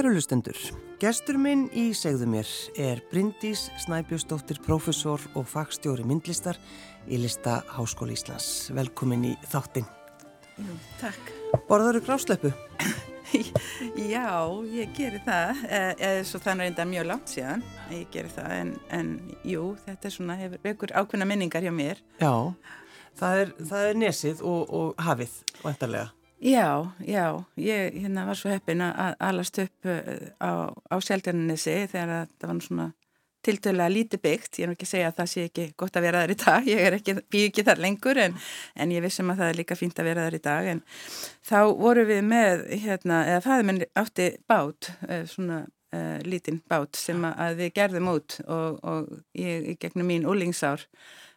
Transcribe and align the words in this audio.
Kærulustendur, 0.00 0.56
gestur 0.96 1.36
minn 1.36 1.66
í 1.76 1.90
segðu 1.92 2.24
mér 2.32 2.48
er 2.80 3.02
Bryndís 3.10 3.66
Snæbjörnsdóttir, 3.82 4.56
profesor 4.64 5.20
og 5.36 5.44
fagstjóri 5.44 6.06
myndlistar 6.08 6.56
í 7.04 7.18
Lista 7.20 7.58
Háskóli 7.68 8.14
Íslands. 8.16 8.70
Velkomin 8.72 9.26
í 9.28 9.32
þáttin. 9.52 9.84
Jú, 10.56 10.76
takk. 11.02 11.28
Borðaru 11.68 12.00
grásleppu? 12.06 12.48
Já, 14.14 14.30
ég 14.72 14.94
gerir 14.96 15.20
það, 15.26 15.60
eh, 15.68 16.22
svo 16.24 16.40
þannig 16.46 16.70
reynda 16.70 16.86
mjög 16.94 17.04
langt 17.10 17.34
síðan, 17.34 17.64
ég 17.92 18.08
gerir 18.14 18.32
það, 18.38 18.54
en, 18.56 18.70
en 18.96 19.10
jú, 19.52 19.66
þetta 19.84 20.08
er 20.08 20.14
svona, 20.14 20.38
hefur 20.40 20.64
einhver 20.64 20.94
ákveðna 20.96 21.28
minningar 21.28 21.68
hjá 21.68 21.74
mér. 21.76 22.00
Já, 22.24 22.32
það 23.20 23.42
er, 23.42 23.52
það 23.74 23.90
er 23.90 24.00
nesið 24.06 24.40
og, 24.48 24.64
og 24.80 25.04
hafið, 25.10 25.36
vantarlega. 25.60 26.08
Já, 26.40 26.88
já, 27.04 27.44
ég 27.60 27.98
hérna 28.00 28.24
var 28.24 28.38
svo 28.38 28.48
heppin 28.48 28.80
að 28.80 29.16
alast 29.20 29.58
upp 29.60 29.88
uh, 29.88 29.98
á, 30.40 30.72
á 30.72 30.96
Seldjarninesi 31.04 31.74
þegar 31.92 32.30
það 32.40 32.48
var 32.48 32.60
svona 32.64 32.86
tiltölulega 33.44 33.92
lítið 33.92 34.22
byggt, 34.24 34.58
ég 34.60 34.66
er 34.66 34.72
ekki 34.74 34.86
að 34.86 34.90
segja 34.90 35.10
að 35.10 35.18
það 35.18 35.28
sé 35.32 35.44
ekki 35.48 35.66
gott 35.80 35.96
að 35.96 36.06
vera 36.06 36.22
þar 36.22 36.32
í 36.32 36.36
dag, 36.40 36.68
ég 36.68 36.80
er 36.84 36.96
ekki, 36.96 37.14
býð 37.32 37.44
ekki 37.48 37.64
þar 37.68 37.82
lengur 37.84 38.20
en, 38.20 38.36
en 38.76 38.94
ég 38.94 39.04
vissum 39.04 39.32
að 39.32 39.42
það 39.42 39.52
er 39.52 39.58
líka 39.60 39.76
fínt 39.80 40.00
að 40.00 40.08
vera 40.10 40.26
þar 40.26 40.36
í 40.36 40.42
dag. 40.44 40.70
En 40.74 40.82
þá 41.48 41.60
voru 41.80 42.04
við 42.08 42.22
með, 42.28 42.64
hérna, 42.84 43.20
eða 43.32 43.42
það 43.46 43.62
er 43.62 43.68
minn 43.70 43.82
átti 44.02 44.28
bát, 44.50 44.90
uh, 45.08 45.22
svona 45.28 45.58
uh, 45.64 46.18
lítinn 46.24 46.60
bát 46.68 47.00
sem 47.00 47.26
að 47.30 47.60
við 47.64 47.74
gerðum 47.80 48.12
út 48.12 48.38
og, 48.46 48.80
og 48.80 49.12
ég, 49.40 49.74
gegnum 49.80 50.08
mín 50.08 50.28
úlingsár 50.28 50.84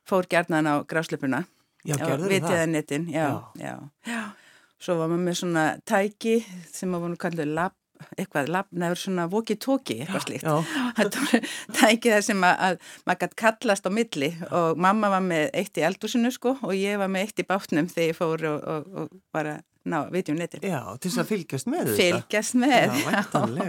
fór 0.08 0.28
gerðnan 0.32 0.68
á 0.68 0.76
gráslöpuna 0.88 1.46
Já, 1.84 1.98
gerður 2.00 2.22
það? 2.24 2.32
Vitiðanetin, 2.32 3.10
já, 3.12 3.28
já, 3.60 3.76
já. 4.08 4.22
Svo 4.84 4.98
var 5.00 5.08
maður 5.08 5.24
með 5.24 5.40
svona 5.40 5.64
tæki 5.88 6.36
sem 6.68 6.92
maður 6.92 7.06
voru 7.08 7.20
kallið 7.24 7.52
lab, 7.56 7.76
eitthvað 8.18 8.50
lab, 8.52 8.72
nefnir 8.76 9.00
svona 9.00 9.28
walkie-talkie, 9.32 10.02
eitthvað 10.04 10.26
slíkt. 10.26 10.48
Þetta 10.98 11.22
voru 11.24 11.42
tæki 11.78 12.12
þar 12.12 12.26
sem 12.28 12.48
að, 12.48 12.64
að 12.68 12.90
maður 13.08 13.22
gæti 13.22 13.40
kallast 13.44 13.88
á 13.88 13.92
milli 13.96 14.32
og 14.50 14.82
mamma 14.88 15.12
var 15.14 15.24
með 15.24 15.46
eitt 15.62 15.80
í 15.80 15.86
eldúsinu 15.88 16.34
sko 16.36 16.58
og 16.60 16.74
ég 16.76 17.00
var 17.00 17.12
með 17.14 17.30
eitt 17.30 17.40
í 17.40 17.48
bátnum 17.48 17.88
þegar 17.94 18.10
ég 18.10 18.20
fór 18.20 18.44
og, 18.50 18.68
og, 18.74 18.92
og 19.00 19.16
bara 19.36 19.56
ná, 19.88 19.98
vitjum 20.12 20.40
netin. 20.40 20.64
Já, 20.68 20.82
til 21.00 21.12
þess 21.12 21.24
að 21.24 21.32
fylgjast 21.32 21.72
með 21.72 21.88
þetta. 21.94 22.02
Fylgjast 22.02 22.60
með, 22.60 23.00
já. 23.00 23.16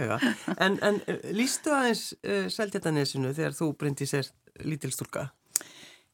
Já. 0.03 0.35
En, 0.67 0.77
en 0.83 0.99
lístu 1.35 1.71
aðeins 1.75 2.05
uh, 2.19 2.45
Seldjarninnesinu 2.51 3.31
þegar 3.35 3.55
þú 3.55 3.71
brindi 3.79 4.07
sér 4.09 4.31
lítilstúrka? 4.67 5.29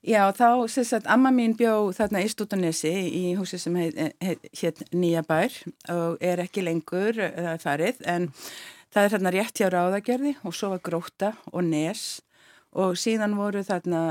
Já, 0.02 0.24
þá, 0.34 0.66
sem 0.74 0.86
sagt, 0.88 1.06
amma 1.14 1.30
mín 1.30 1.54
bjó 1.54 1.92
þarna 1.94 2.24
í 2.26 2.30
Stútanesi 2.32 2.90
í 2.90 3.36
húsi 3.38 3.60
sem 3.62 3.76
heit, 3.78 4.00
heit, 4.24 4.48
heit 4.58 4.82
Nýja 4.98 5.22
bær 5.28 5.54
og 5.94 6.18
er 6.26 6.42
ekki 6.42 6.64
lengur 6.66 7.20
er 7.22 7.62
farið, 7.62 8.02
en 8.10 8.32
það 8.90 9.04
er 9.04 9.14
þarna 9.14 9.34
rétt 9.36 9.62
hjá 9.62 9.70
ráðagerði 9.70 10.34
og 10.42 10.58
svo 10.58 10.72
var 10.74 10.82
gróta 10.88 11.36
og 11.54 11.68
nes 11.70 12.06
og 12.82 12.96
síðan 12.98 13.36
voru 13.38 13.62
þarna 13.68 14.02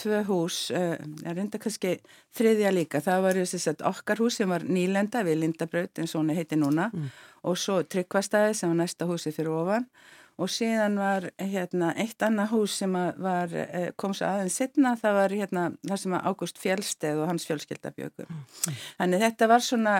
tvö 0.00 0.24
hús, 0.26 0.58
uh, 0.74 0.96
ég 1.22 1.36
reynda 1.36 1.60
kannski 1.60 1.98
þriðja 2.34 2.74
líka, 2.74 3.02
það 3.04 3.24
var 3.28 3.40
sem 3.44 3.62
sagt 3.62 3.86
okkar 3.86 4.18
hús 4.24 4.40
sem 4.40 4.50
var 4.50 4.64
nýlenda 4.66 5.22
við 5.28 5.42
Lindabraut 5.44 6.02
eins 6.02 6.16
og 6.16 6.24
hún 6.24 6.34
heiti 6.34 6.58
núna 6.58 6.88
mm. 6.90 7.10
og 7.46 7.60
svo 7.60 7.82
Tryggvastæði 7.84 8.56
sem 8.58 8.72
var 8.72 8.80
næsta 8.82 9.06
húsi 9.06 9.30
fyrir 9.36 9.54
ofan 9.54 9.86
og 10.38 10.50
síðan 10.52 10.98
var 11.00 11.26
hérna 11.40 11.90
eitt 11.98 12.22
annað 12.22 12.52
hús 12.52 12.76
sem 12.80 12.92
var, 12.94 13.52
eh, 13.52 13.90
kom 13.98 14.14
svo 14.14 14.28
aðeins 14.28 14.58
setna, 14.60 14.94
það 14.96 15.16
var 15.18 15.34
hérna 15.34 15.64
það 15.82 16.00
sem 16.02 16.16
Ágúst 16.18 16.60
Fjellsteð 16.62 17.22
og 17.22 17.28
hans 17.32 17.46
fjölskyldabjöku. 17.48 18.26
Mm. 18.28 18.44
Þannig 19.00 19.24
þetta 19.24 19.48
var 19.48 19.64
svona, 19.66 19.94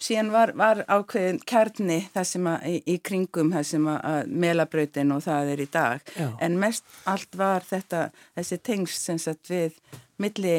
síðan 0.00 0.32
var, 0.32 0.52
var 0.56 0.84
ákveðin 0.88 1.42
kærni 1.44 1.98
það 2.14 2.28
sem 2.30 2.48
að 2.48 2.68
í, 2.70 2.76
í 2.86 2.98
kringum 3.04 3.52
það 3.52 3.66
sem 3.72 3.90
að 3.92 4.32
melabrautin 4.46 5.12
og 5.12 5.24
það 5.26 5.52
er 5.54 5.64
í 5.64 5.68
dag. 5.72 6.14
Já. 6.16 6.28
En 6.40 6.58
mest 6.62 6.84
allt 7.04 7.36
var 7.36 7.68
þetta, 7.68 8.10
þessi 8.38 8.62
tengst 8.62 9.02
sem 9.02 9.20
sagt 9.20 9.52
við 9.52 9.76
milli 10.22 10.56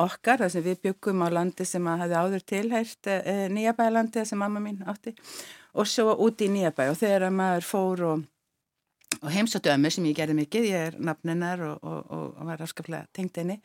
okkar, 0.00 0.40
það 0.42 0.54
sem 0.56 0.64
við 0.64 0.80
byggum 0.88 1.22
á 1.22 1.28
landi 1.30 1.66
sem 1.68 1.86
að 1.86 2.02
hafi 2.04 2.18
áður 2.18 2.46
tilhært 2.50 3.10
e, 3.10 3.20
eh, 3.22 3.46
Nýjabælandi, 3.52 4.20
það 4.20 4.30
sem 4.30 4.40
mamma 4.40 4.62
mín 4.62 4.82
átti 4.86 5.14
og 5.76 5.88
svo 5.90 6.14
úti 6.24 6.48
í 6.48 6.52
Nýjabæ 6.54 6.88
og 6.92 6.98
þegar 6.98 7.34
maður 7.34 7.68
fór 7.68 8.02
og 8.10 8.24
og 9.22 9.30
heimsóttu 9.32 9.70
ömmu 9.72 9.90
sem 9.92 10.08
ég 10.10 10.16
gerði 10.18 10.36
mikið, 10.40 10.68
ég 10.70 10.88
er 10.90 10.98
nafninar 10.98 11.62
og, 11.66 11.78
og, 11.86 12.10
og 12.10 12.48
var 12.48 12.64
afskaplega 12.64 13.06
tengt 13.16 13.40
henni 13.40 13.60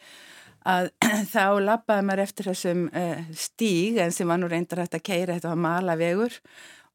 að 0.68 0.92
þá 1.34 1.46
lappaði 1.64 2.06
maður 2.08 2.24
eftir 2.28 2.52
þessum 2.52 2.86
uh, 2.90 3.26
stíg 3.34 4.00
en 4.04 4.14
sem 4.16 4.30
var 4.30 4.42
nú 4.42 4.50
reyndar 4.52 4.84
hægt 4.84 5.00
að 5.00 5.08
keira 5.10 5.38
þetta 5.38 5.54
var 5.54 5.64
malavegur 5.66 6.40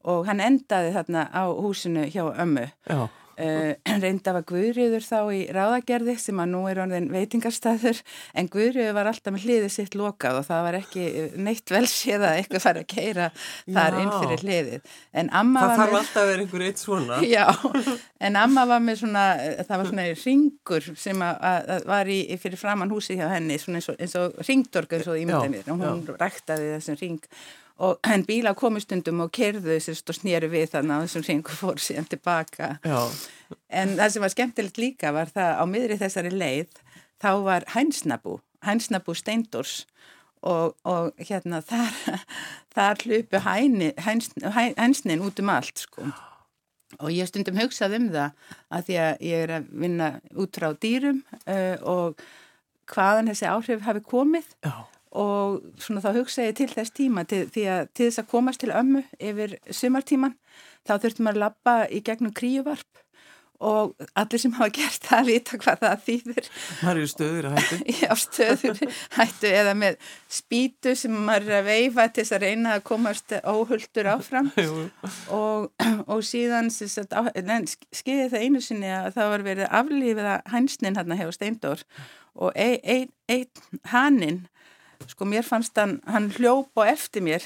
og 0.06 0.26
hann 0.28 0.42
endaði 0.44 0.92
þarna 0.94 1.26
á 1.34 1.44
húsinu 1.50 2.06
hjá 2.12 2.24
ömmu. 2.30 2.68
Já 2.86 3.08
Uh, 3.46 3.74
reynda 4.00 4.32
var 4.32 4.44
Guðrýður 4.48 5.04
þá 5.04 5.18
í 5.36 5.42
ráðagerði 5.52 6.14
sem 6.16 6.38
að 6.40 6.46
nú 6.54 6.62
er 6.70 6.78
orðin 6.80 7.10
veitingarstaður 7.12 7.98
en 8.32 8.46
Guðrýður 8.48 8.94
var 8.96 9.10
alltaf 9.10 9.34
með 9.34 9.44
hliðið 9.44 9.72
sitt 9.74 9.96
lokað 9.98 10.38
og 10.38 10.46
það 10.46 10.62
var 10.64 10.78
ekki 10.78 11.04
neitt 11.44 11.72
vel 11.74 11.82
séð 11.90 12.24
að 12.24 12.38
eitthvað 12.38 12.64
fara 12.64 12.80
að 12.80 12.88
keira 12.94 13.26
þar 13.36 13.98
Já. 13.98 14.00
inn 14.00 14.14
fyrir 14.14 14.44
hliðið 14.46 14.86
Það 14.86 15.42
þarf 15.42 15.82
með... 15.82 15.98
alltaf 15.98 16.22
að 16.22 16.30
vera 16.30 16.46
einhver 16.46 16.64
eitt 16.64 16.80
svona 16.80 17.20
Já, 17.36 17.44
en 18.30 18.40
amma 18.40 18.66
var 18.72 18.82
með 18.86 19.02
svona 19.02 19.26
það 19.68 19.74
var 19.76 19.90
svona 19.92 20.08
ringur 20.22 20.88
sem 21.04 21.26
að, 21.28 21.44
að 21.76 21.86
var 21.92 22.12
í, 22.16 22.18
fyrir 22.40 22.62
framann 22.64 22.96
húsi 22.96 23.18
hjá 23.20 23.28
henni 23.34 23.60
eins 23.60 23.92
og, 23.92 24.00
og 24.00 24.40
ringdorg 24.48 24.96
eins 24.96 25.12
og 25.12 25.20
ímyndið 25.20 25.54
mér 25.58 25.70
og 25.76 25.84
hún 25.84 26.04
Já. 26.08 26.16
ræktaði 26.24 26.72
þessum 26.78 27.00
ring 27.04 27.22
og 27.78 27.98
henn 28.08 28.24
bíla 28.26 28.54
komustundum 28.56 29.24
og 29.24 29.32
kerðu 29.36 29.78
sérst 29.82 30.12
og 30.12 30.18
snýru 30.18 30.50
við 30.52 30.72
þannig 30.74 30.96
að 30.96 31.06
þessum 31.06 31.26
ringu 31.28 31.56
fór 31.60 31.82
síðan 31.82 32.08
tilbaka. 32.10 32.76
Já. 32.84 33.00
en 33.70 33.96
það 33.98 34.12
sem 34.12 34.26
var 34.26 34.34
skemmtilegt 34.34 34.82
líka 34.82 35.12
var 35.14 35.30
það 35.34 35.60
á 35.60 35.64
miðri 35.70 36.00
þessari 36.00 36.32
leið 36.34 36.80
þá 37.22 37.30
var 37.46 37.68
hænsnabú 37.74 38.40
hænsnabú 38.66 39.14
steindors 39.14 39.84
og, 40.42 40.76
og 40.84 41.12
hérna 41.18 41.60
þar 41.70 42.22
þar 42.74 43.04
hlupu 43.04 43.42
hæni, 43.44 43.92
hæns, 43.98 44.32
hænsnin 44.78 45.24
út 45.24 45.40
um 45.42 45.52
allt 45.52 45.86
sko. 45.86 46.08
Og 47.02 47.10
ég 47.12 47.28
stundum 47.28 47.58
hugsað 47.58 47.96
um 47.98 48.10
það 48.14 48.50
að 48.72 48.84
því 48.88 48.98
að 49.02 49.24
ég 49.26 49.46
er 49.46 49.54
að 49.58 49.70
vinna 49.84 50.10
út 50.38 50.58
frá 50.58 50.68
dýrum 50.80 51.22
uh, 51.44 51.76
og 51.82 52.20
hvaðan 52.92 53.32
þessi 53.32 53.48
áhrif 53.50 53.82
hafi 53.88 54.04
komið. 54.06 54.52
Já 54.64 54.76
og 55.16 55.62
svona 55.80 56.02
þá 56.04 56.10
hugsa 56.20 56.46
ég 56.48 56.58
til 56.58 56.68
þess 56.72 56.94
tíma 56.96 57.24
til, 57.28 57.46
því 57.52 57.64
að 57.72 57.88
til 57.94 58.08
þess 58.08 58.22
að 58.22 58.30
komast 58.34 58.62
til 58.62 58.74
ömmu 58.76 59.02
yfir 59.16 59.56
sumartíman 59.70 60.36
þá 60.86 60.98
þurftum 61.02 61.32
að 61.32 61.42
lappa 61.42 61.76
í 61.88 62.02
gegnum 62.04 62.34
kríuvarp 62.36 63.02
og 63.56 63.94
allir 64.16 64.40
sem 64.40 64.52
hafa 64.56 64.68
gert 64.74 65.06
það 65.06 65.28
vita 65.30 65.58
hvað 65.60 65.78
það 65.80 66.02
þýðir. 66.06 66.48
Maður 66.82 66.98
eru 67.00 67.10
stöður 67.12 67.46
að 67.48 67.54
hættu 67.56 67.78
já 68.02 68.10
stöður 68.20 68.82
hættu 69.16 69.52
eða 69.60 69.72
með 69.80 69.96
spýtu 70.38 70.92
sem 71.00 71.14
maður 71.16 71.48
er 71.48 71.60
að 71.60 71.70
veifa 71.70 72.06
til 72.10 72.24
þess 72.24 72.36
að 72.36 72.44
reyna 72.44 72.74
að 72.76 72.84
komast 72.90 73.36
óhulltur 73.40 74.10
áfram. 74.12 74.50
Og, 75.36 75.70
og 76.04 76.20
síðan 76.26 76.68
skeiði 76.72 78.28
það 78.32 78.44
einu 78.44 78.60
sinni 78.62 78.92
að 78.92 79.14
það 79.16 79.32
var 79.32 79.46
verið 79.46 79.72
aflífið 79.80 80.30
að 80.34 80.52
hænsnin 80.52 80.98
hérna 80.98 81.18
hefur 81.18 81.36
steindor 81.36 81.84
og 82.36 82.52
einn 82.60 82.80
ein, 82.84 83.08
ein, 83.32 83.80
hanninn 83.88 84.44
sko 85.12 85.28
mér 85.28 85.44
fannst 85.46 85.78
hann, 85.80 85.96
hann 86.10 86.28
hljóp 86.36 86.78
og 86.78 86.88
eftir 86.88 87.24
mér 87.24 87.44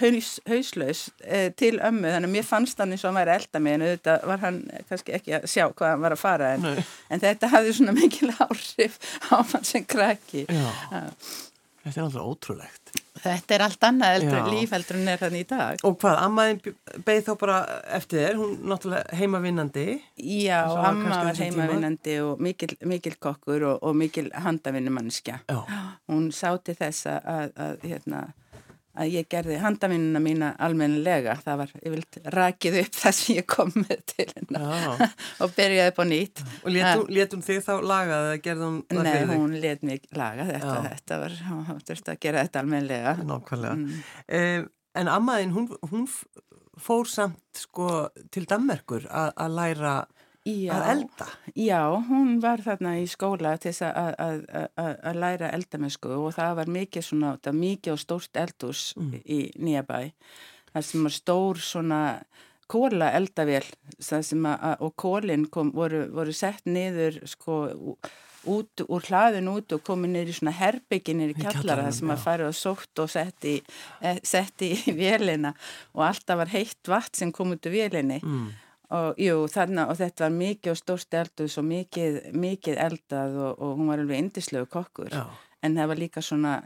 haus, 0.00 0.32
hauslaus 0.48 1.04
eh, 1.24 1.50
til 1.58 1.78
ömmu. 1.78 2.08
Þannig 2.08 2.30
að 2.30 2.34
mér 2.36 2.48
fannst 2.48 2.82
hann 2.82 2.94
eins 2.94 3.04
og 3.04 3.12
hann 3.12 3.20
væri 3.20 3.36
elda 3.36 3.62
mig 3.62 3.76
en 3.76 3.86
auðvitað 3.86 4.26
var 4.32 4.42
hann 4.46 4.58
kannski 4.90 5.16
ekki 5.18 5.36
að 5.38 5.48
sjá 5.52 5.64
hvað 5.68 5.94
hann 5.94 6.04
var 6.06 6.16
að 6.16 6.22
fara 6.22 6.52
en, 6.56 6.68
en 7.12 7.22
þetta 7.22 7.52
hafði 7.54 7.78
svona 7.78 7.96
mikil 7.96 8.32
áhrif 8.46 9.00
á 9.30 9.40
hann 9.40 9.66
sem 9.68 9.86
krakki. 9.88 10.46
Já. 10.48 11.02
Þetta 11.82 11.96
er 11.98 12.04
alltaf 12.06 12.28
ótrúlegt 12.28 13.02
Þetta 13.22 13.54
er 13.54 13.62
allt 13.66 13.84
annað 13.86 14.16
eldur, 14.16 14.48
lífældur 14.50 14.98
en 14.98 15.10
er 15.12 15.20
þannig 15.20 15.44
í 15.44 15.48
dag. 15.52 15.82
Og 15.86 15.94
hvað, 16.00 16.16
ammaðin 16.24 16.60
beigð 17.06 17.28
þá 17.28 17.32
bara 17.38 17.58
eftir 17.98 18.18
þér, 18.18 18.38
hún 18.40 18.54
náttúrulega 18.72 19.18
heimavinnandi? 19.20 19.84
Já, 20.42 20.58
amma 20.88 21.20
var 21.28 21.38
heimavinnandi 21.38 22.16
og 22.24 22.42
mikil, 22.42 22.72
mikil 22.88 23.14
kokkur 23.22 23.68
og, 23.68 23.76
og 23.86 23.94
mikil 24.00 24.32
handavinnumannskja. 24.34 25.38
Hún 26.10 26.32
sáti 26.34 26.74
þess 26.78 27.12
að, 27.12 27.52
að 27.52 27.86
hérna, 27.86 28.24
að 28.92 29.14
ég 29.14 29.28
gerði 29.32 29.56
handavinnuna 29.62 30.20
mína 30.22 30.50
almennilega, 30.62 31.38
það 31.44 31.62
var, 31.62 31.72
ég 31.80 31.94
vilt 31.94 32.18
rakið 32.34 32.78
upp 32.82 32.98
þess 32.98 33.22
að 33.22 33.38
ég 33.38 33.48
kom 33.54 33.72
með 33.76 34.04
til 34.12 34.28
hennar 34.34 35.06
og 35.42 35.56
byrjaði 35.56 35.94
på 35.96 36.06
nýtt. 36.10 36.44
Og 36.62 36.76
let 36.76 37.36
hún 37.36 37.46
þig 37.46 37.64
þá 37.64 37.72
laga 37.80 38.20
eða 38.26 38.36
gerði 38.44 38.68
hún 38.68 38.78
það 38.84 39.00
fyrir 39.00 39.16
þig? 39.16 39.32
Nei, 39.32 39.40
hún 39.40 39.56
let 39.64 39.88
mig 39.88 40.06
laga 40.12 40.46
þetta, 40.50 40.76
þetta 40.90 41.20
var, 41.24 41.40
hún 41.48 41.82
þurfti 41.88 42.14
að 42.14 42.22
gera 42.26 42.46
þetta 42.46 42.64
almennilega. 42.64 43.16
Nákvæmlega. 43.32 43.74
Mm. 43.80 44.06
um, 44.38 44.70
En 44.92 45.08
ammaðin, 45.08 45.54
hún, 45.56 45.70
hún 45.88 46.02
fór 46.80 47.08
samt 47.08 47.62
sko 47.62 47.86
til 48.32 48.44
Dammerkur 48.48 49.06
að 49.08 49.54
læra 49.56 49.94
Já, 50.42 50.72
að 50.74 50.88
elda? 50.90 51.26
Já, 51.54 51.82
hún 52.08 52.38
var 52.42 52.62
þarna 52.64 52.96
í 52.98 53.04
skóla 53.10 53.52
til 53.62 53.70
þess 53.70 53.84
að 54.74 55.20
læra 55.22 55.52
eldamennsku 55.54 56.10
og 56.16 56.32
það 56.34 56.56
var 56.58 56.72
mikið 56.78 57.06
svona, 57.06 57.34
það 57.38 57.52
var 57.52 57.60
mikið 57.60 57.92
og 57.92 58.00
stórt 58.02 58.40
eldús 58.42 58.86
mm. 58.98 59.12
í 59.22 59.38
Nýjabæ. 59.62 60.00
Það 60.72 60.88
sem 60.88 61.06
var 61.06 61.14
stór 61.14 61.62
svona 61.62 62.00
kóla 62.72 63.12
eldavél 63.14 63.68
og 64.80 64.92
kólinn 64.98 65.46
voru, 65.52 66.06
voru 66.10 66.34
sett 66.34 66.66
niður 66.66 67.20
sko 67.28 67.62
út 68.48 68.82
úr 68.88 69.06
hlaðin 69.06 69.50
út 69.52 69.70
og 69.76 69.84
komið 69.86 70.14
niður 70.14 70.32
í 70.32 70.36
svona 70.38 70.54
herbyggin 70.58 71.20
niður 71.20 71.36
í 71.36 71.44
kjallara 71.44 71.86
þar 71.86 71.96
sem 71.96 72.08
maður 72.10 72.24
farið 72.24 72.48
og 72.48 72.56
sótt 72.58 73.02
og 73.02 73.10
sett 73.12 73.46
í, 73.46 73.54
e, 74.02 74.14
sett 74.26 74.64
í 74.66 74.72
vélina 74.98 75.52
og 75.94 76.06
alltaf 76.08 76.40
var 76.42 76.50
heitt 76.50 76.90
vatn 76.90 77.20
sem 77.20 77.34
kom 77.34 77.54
út 77.54 77.68
úr 77.68 77.76
vélinni 77.76 78.18
mm. 78.18 78.48
Og, 78.92 79.20
jú, 79.20 79.46
þarna, 79.52 79.86
og 79.92 79.98
þetta 80.00 80.26
var 80.26 80.34
mikið 80.38 80.72
og 80.74 80.80
stórst 80.80 81.16
elduð 81.16 81.52
svo 81.54 81.64
mikið, 81.66 82.18
mikið 82.36 82.82
eldað 82.88 83.38
og, 83.46 83.54
og 83.62 83.78
hún 83.80 83.92
var 83.92 84.02
alveg 84.02 84.24
indislegu 84.26 84.68
kokkur. 84.72 85.12
Já. 85.12 85.24
en 85.62 85.78
það 85.78 85.88
var 85.92 86.00
líka 86.00 86.22
svona, 86.24 86.58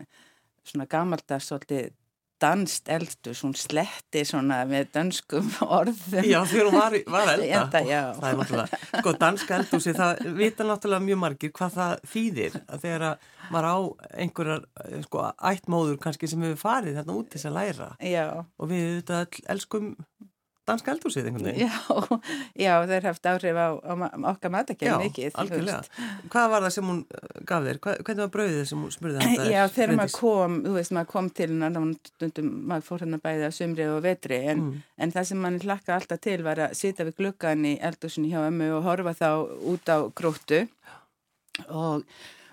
svona 0.65 0.87
gamaldags 0.89 1.51
svolítið 1.51 1.95
danst 2.41 2.89
eldus, 2.93 3.41
hún 3.45 3.55
sletti 3.57 4.21
svona 4.29 4.59
með 4.69 4.91
danskum 4.93 5.47
orðum. 5.79 6.27
Já, 6.27 6.43
þegar 6.49 6.69
hún 6.69 6.77
var, 6.77 6.97
var 7.15 7.33
elda. 7.37 7.81
það 7.81 8.29
er 8.29 8.39
náttúrulega, 8.41 8.81
sko 8.93 9.15
dansk 9.23 9.53
eldusi 9.57 9.95
það 9.97 10.21
vita 10.37 10.67
náttúrulega 10.69 11.07
mjög 11.07 11.21
margir 11.23 11.55
hvað 11.57 11.79
það 11.79 12.05
þýðir. 12.13 12.59
Þegar 12.85 13.07
maður 13.55 13.69
á 13.73 13.77
einhverjar, 14.27 14.67
sko, 15.07 15.25
ættmóður 15.53 16.01
kannski 16.03 16.29
sem 16.29 16.45
hefur 16.45 16.61
farið 16.67 17.01
þarna 17.01 17.19
út 17.21 17.31
til 17.33 17.41
þess 17.41 17.51
að 17.51 17.59
læra. 17.61 17.91
Já. 18.05 18.27
og 18.45 18.73
við 18.73 18.89
auðvitað 18.91 19.41
elskum 19.57 19.93
danska 20.67 20.93
eldhúsið 20.93 21.29
einhvern 21.31 21.49
veginn. 21.51 21.67
Já, 21.67 22.19
já 22.67 22.73
þeir 22.91 23.09
haft 23.09 23.29
áhrif 23.31 23.59
á, 23.59 23.69
á 23.79 23.93
okkar 24.33 24.53
matakjörn 24.55 25.05
mikið. 25.05 25.31
Já, 25.31 25.37
algjörlega. 25.43 26.07
Hvað 26.33 26.49
var 26.53 26.67
það 26.67 26.75
sem 26.77 26.91
hún 26.91 27.01
uh, 27.07 27.27
gaf 27.51 27.67
þér? 27.67 27.81
Hvað, 27.87 27.99
hvernig 28.07 28.25
var 28.25 28.33
brauðið 28.37 28.63
sem 28.71 28.85
hún 28.85 28.95
smurði 28.95 29.25
þetta? 29.25 29.49
Já, 29.53 29.61
þegar 29.77 29.95
maður 30.01 30.15
kom, 30.21 30.61
þú 30.67 30.77
veist, 30.77 30.95
maður 30.97 31.11
kom 31.15 31.33
til 31.41 31.51
hennar, 31.53 31.91
maður 32.73 32.87
fór 32.91 33.05
hérna 33.05 33.23
bæðið 33.27 33.49
að 33.49 33.57
sumri 33.61 33.89
og 33.93 34.01
vetri, 34.07 34.41
en, 34.53 34.65
mm. 34.65 34.87
en 35.07 35.17
það 35.17 35.29
sem 35.31 35.45
mann 35.47 35.61
hlakka 35.63 35.97
alltaf 35.97 36.23
til 36.27 36.39
var 36.47 36.65
að 36.67 36.79
sita 36.79 37.07
við 37.07 37.21
gluggan 37.23 37.67
í 37.69 37.77
eldhúsinu 37.91 38.33
hjá 38.33 38.41
ömmu 38.45 38.73
og 38.79 38.89
horfa 38.89 39.15
þá 39.17 39.29
út 39.73 39.93
á 39.93 39.99
gróttu 40.17 40.65
og 41.69 42.03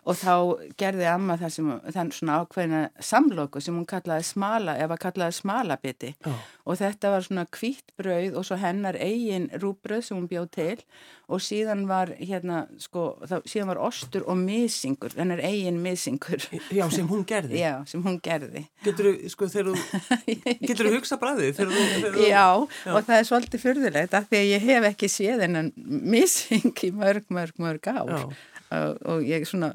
og 0.03 0.17
þá 0.19 0.33
gerði 0.79 1.07
amma 1.07 1.37
það 1.39 1.53
sem 1.55 1.71
þann 1.95 2.11
svona 2.15 2.39
ákveðina 2.43 2.81
samloku 2.99 3.61
sem 3.63 3.77
hún 3.77 3.87
kallaði 3.89 4.27
smala, 4.27 4.75
eða 4.83 4.99
kallaði 5.01 5.37
smalabiti 5.39 6.13
oh. 6.27 6.39
og 6.67 6.79
þetta 6.81 7.13
var 7.13 7.27
svona 7.27 7.45
kvítt 7.53 7.93
brauð 7.99 8.39
og 8.39 8.47
svo 8.47 8.59
hennar 8.59 8.99
eigin 8.99 9.49
rúbröð 9.61 10.07
sem 10.07 10.19
hún 10.19 10.29
bjóð 10.31 10.49
til 10.57 10.77
og 11.31 11.41
síðan 11.41 11.85
var 11.87 12.11
hérna 12.19 12.65
sko, 12.81 13.05
þá, 13.23 13.35
síðan 13.47 13.69
var 13.71 13.79
ostur 13.85 14.25
og 14.29 14.37
misingur, 14.39 15.13
hennar 15.17 15.39
eigin 15.43 15.79
misingur. 15.83 16.43
Já, 16.73 16.83
sem 16.91 17.07
hún 17.09 17.23
gerði. 17.27 17.61
Já, 17.61 17.77
sem 17.89 18.03
hún 18.03 18.19
gerði. 18.23 18.65
Getur 18.83 19.09
þú, 19.09 19.31
sko, 19.31 19.49
þegar 19.53 19.71
þú, 19.71 20.01
getur 20.67 20.89
þú 20.89 20.93
hugsa 20.97 21.19
bræðið 21.21 21.55
þegar 21.59 21.71
þú, 21.71 21.85
þegar 21.93 22.17
þú... 22.17 22.27
Já, 22.27 22.43
já, 22.83 22.91
og 22.91 23.07
það 23.07 23.15
er 23.19 23.29
svolítið 23.29 23.63
fyrðulegt 23.63 24.17
af 24.19 24.27
því 24.29 24.41
að 24.41 24.51
ég 24.51 24.67
hef 24.67 24.89
ekki 24.91 25.11
séð 25.11 25.45
hennan 25.47 25.71
mising 25.77 26.83
í 26.83 26.91
mörg, 26.99 27.25
mörg, 27.33 27.63
mörg 27.63 27.89
ár. 27.93 28.13
Og, 28.73 29.01
og 29.05 29.25
ég 29.25 29.47
svona, 29.47 29.71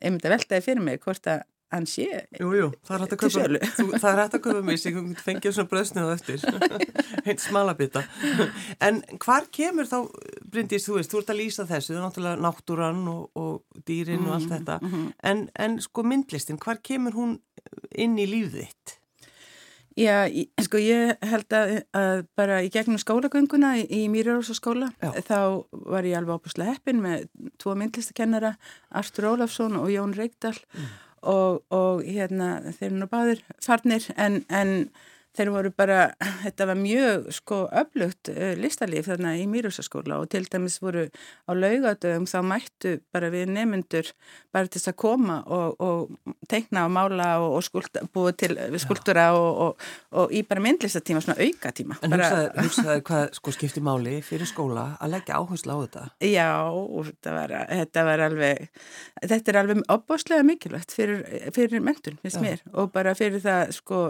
einmitt 0.00 0.26
að 0.26 0.36
veltaði 0.36 0.66
fyrir 0.66 0.86
mig 0.86 1.02
hvort 1.04 1.26
að 1.30 1.42
hann 1.70 1.86
sé 1.86 2.06
Jú, 2.34 2.50
jú, 2.56 2.68
það 2.86 2.96
er 2.96 3.02
hægt 3.04 3.12
að 3.14 4.42
köpa 4.42 4.54
þú, 4.56 4.62
mér 4.66 4.78
sem 4.80 5.10
fengið 5.22 5.54
svona 5.54 5.70
bröðsnið 5.70 6.08
á 6.08 6.14
eftir 6.16 6.44
heilt 7.28 7.42
smalabita 7.44 8.02
en 8.82 9.02
hvar 9.22 9.46
kemur 9.54 9.88
þá 9.90 9.98
Bryndís, 10.50 10.86
þú 10.88 10.96
veist, 10.98 11.12
þú 11.12 11.20
ert 11.22 11.32
að 11.34 11.40
lýsa 11.40 11.66
þessu 11.68 11.92
það 11.92 12.00
er 12.00 12.06
náttúrulega 12.06 12.44
náttúran 12.46 13.04
og, 13.12 13.28
og 13.38 13.84
dýrin 13.86 14.18
mm 14.18 14.24
-hmm, 14.24 14.28
og 14.28 14.34
allt 14.34 14.48
mhm, 14.48 14.54
þetta, 14.56 14.78
mm 14.82 14.90
-hmm. 14.90 15.12
en, 15.22 15.48
en 15.54 15.80
sko 15.80 16.02
myndlistin, 16.02 16.58
hvar 16.58 16.82
kemur 16.82 17.12
hún 17.12 17.38
inn 17.94 18.18
í 18.18 18.26
lífið 18.26 18.66
þitt? 18.66 18.99
Já, 19.98 20.28
sko 20.62 20.78
ég 20.78 21.18
held 21.26 21.54
að, 21.56 21.72
að 21.98 22.20
bara 22.38 22.60
í 22.62 22.68
gegnum 22.70 22.98
skólagönguna 23.00 23.72
í, 23.80 23.84
í 23.90 24.00
Mýrarósaskóla 24.12 24.92
þá 25.26 25.66
var 25.72 26.06
ég 26.06 26.14
alveg 26.20 26.38
ápuslega 26.38 26.76
heppin 26.76 27.00
með 27.02 27.26
tvo 27.58 27.74
myndlistakennara, 27.78 28.54
Artur 28.94 29.32
Ólafsson 29.32 29.74
og 29.80 29.90
Jón 29.90 30.14
Reykdal 30.14 30.54
mm. 30.54 30.92
og, 31.32 31.62
og 31.74 32.04
hérna 32.06 32.60
þeir 32.68 32.86
eru 32.92 33.00
nú 33.00 33.10
báðir 33.10 33.42
farnir 33.58 34.06
en, 34.14 34.44
en 34.46 34.74
þeir 35.36 35.50
voru 35.54 35.70
bara, 35.76 35.98
þetta 36.44 36.66
var 36.70 36.78
mjög 36.80 37.28
sko 37.34 37.60
öflugt 37.82 38.30
uh, 38.32 38.52
listalíf 38.58 39.08
þarna 39.10 39.36
í 39.38 39.46
Mýrúsaskóla 39.50 40.18
og 40.20 40.30
til 40.32 40.44
dæmis 40.50 40.80
voru 40.82 41.06
á 41.46 41.50
laugadögum 41.54 42.26
þá 42.30 42.38
mættu 42.46 42.96
bara 43.14 43.30
við 43.32 43.52
nemyndur 43.54 44.10
bara 44.54 44.66
til 44.66 44.80
þess 44.80 44.92
að 44.92 44.98
koma 45.04 45.38
og, 45.46 45.76
og 45.78 46.34
teikna 46.50 46.86
og 46.88 46.94
mála 46.94 47.28
og, 47.42 47.58
og 47.58 47.66
skulda, 47.66 48.04
búið 48.14 48.36
til 48.42 48.58
skuldura 48.82 49.30
og, 49.36 49.78
og 50.10 50.34
í 50.34 50.42
bara 50.46 50.62
myndlistatíma, 50.64 51.22
svona 51.24 51.38
aukatíma. 51.40 52.00
En 52.06 52.16
hugsaðu 52.16 53.04
hvað 53.06 53.26
sko 53.38 53.54
skipti 53.54 53.82
máli 53.84 54.18
fyrir 54.26 54.48
skóla 54.48 54.90
að 55.00 55.16
leggja 55.16 55.38
áherslu 55.38 55.76
á 55.76 55.78
þetta? 55.84 56.04
Já, 56.26 56.50
þetta 57.10 57.36
var, 57.36 57.56
þetta 57.70 58.06
var 58.10 58.26
alveg, 58.26 58.84
þetta 59.22 59.52
er 59.52 59.60
alveg 59.62 59.82
opbáslega 59.94 60.46
mikilvægt 60.46 60.94
fyrir, 60.94 61.24
fyrir 61.54 61.84
mentun, 61.84 62.18
finnst 62.22 62.42
mér, 62.42 62.64
og 62.74 62.92
bara 62.94 63.14
fyrir 63.18 63.42
það 63.44 63.74
sko 63.78 64.04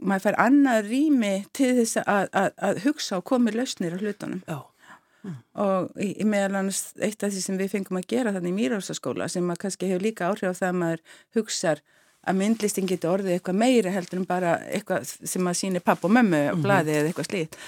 maður 0.00 0.26
fær 0.28 0.40
annað 0.46 0.90
rými 0.90 1.32
til 1.56 1.70
þess 1.80 2.02
að, 2.02 2.28
að, 2.32 2.50
að 2.68 2.82
hugsa 2.86 3.20
og 3.20 3.26
komi 3.30 3.54
lausnir 3.54 3.96
á 3.96 4.00
hlutunum 4.00 4.42
mm. 4.46 5.38
og 5.64 6.00
í, 6.00 6.10
í 6.22 6.26
meðal 6.28 6.60
annars 6.62 6.82
eitt 6.98 7.22
af 7.24 7.32
því 7.34 7.44
sem 7.44 7.60
við 7.60 7.72
fengum 7.76 8.00
að 8.00 8.10
gera 8.14 8.34
þannig 8.36 8.54
í 8.54 8.58
Mýrálsaskóla 8.58 9.28
sem 9.32 9.46
maður 9.46 9.64
kannski 9.66 9.90
hefur 9.90 10.06
líka 10.06 10.30
áhrif 10.30 10.52
á 10.52 10.60
það 10.60 10.68
að 10.70 10.78
maður 10.82 11.04
hugsar 11.38 11.82
að 12.20 12.36
myndlistin 12.36 12.88
getur 12.88 13.14
orðið 13.14 13.38
eitthvað 13.38 13.60
meira 13.62 13.92
heldur 13.94 14.20
en 14.20 14.28
bara 14.28 14.56
eitthvað 14.68 15.08
sem 15.08 15.44
maður 15.44 15.60
sýnir 15.62 15.84
papp 15.84 16.04
og 16.04 16.12
mömmu 16.12 16.42
og 16.50 16.58
mhm. 16.58 16.64
bladi 16.66 16.96
eða 16.96 17.10
eitthvað 17.10 17.30
slít 17.30 17.58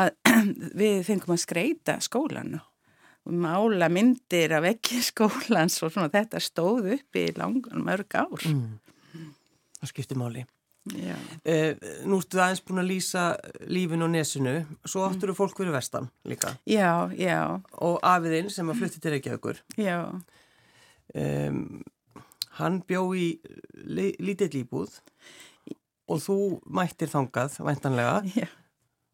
að 0.00 0.10
við 0.82 1.00
fengum 1.06 1.36
að 1.36 1.42
skreita 1.44 1.98
skólan 2.02 2.58
og 2.58 3.34
mála 3.36 3.90
myndir 3.92 4.56
af 4.58 4.66
ekki 4.72 5.02
skólans 5.10 5.78
og 5.84 5.94
svona 5.94 6.12
þetta 6.12 6.42
stóð 6.42 6.94
upp 6.96 7.20
í 7.20 7.26
langan 7.38 7.84
mörg 7.86 8.18
ár 8.18 8.46
mm. 8.46 8.78
Það 9.80 9.92
skiptir 9.94 10.18
máli 10.20 10.42
Uh, 10.88 11.76
nú 12.08 12.18
ertu 12.22 12.40
aðeins 12.40 12.62
búin 12.64 12.80
að 12.80 12.88
lýsa 12.88 13.24
lífin 13.68 14.04
og 14.06 14.12
nesinu, 14.14 14.54
svo 14.88 15.04
áttur 15.04 15.32
þú 15.32 15.36
fólk 15.42 15.60
verið 15.60 15.76
vestan 15.76 16.08
líka. 16.28 16.54
Já, 16.68 17.10
já. 17.16 17.60
og 17.84 18.00
afiðinn 18.06 18.50
sem 18.52 18.70
að 18.72 18.80
flytti 18.80 19.02
til 19.02 19.14
Reykjavíkur. 19.14 19.60
Um, 21.14 21.82
hann 22.60 22.80
bjó 22.88 23.04
í 23.12 23.28
lítill 24.22 24.62
íbúð. 24.62 25.00
Og 26.10 26.18
þú 26.24 26.38
mættir 26.66 27.10
þangað 27.12 27.60
væntanlega 27.62 28.16
já. 28.34 28.48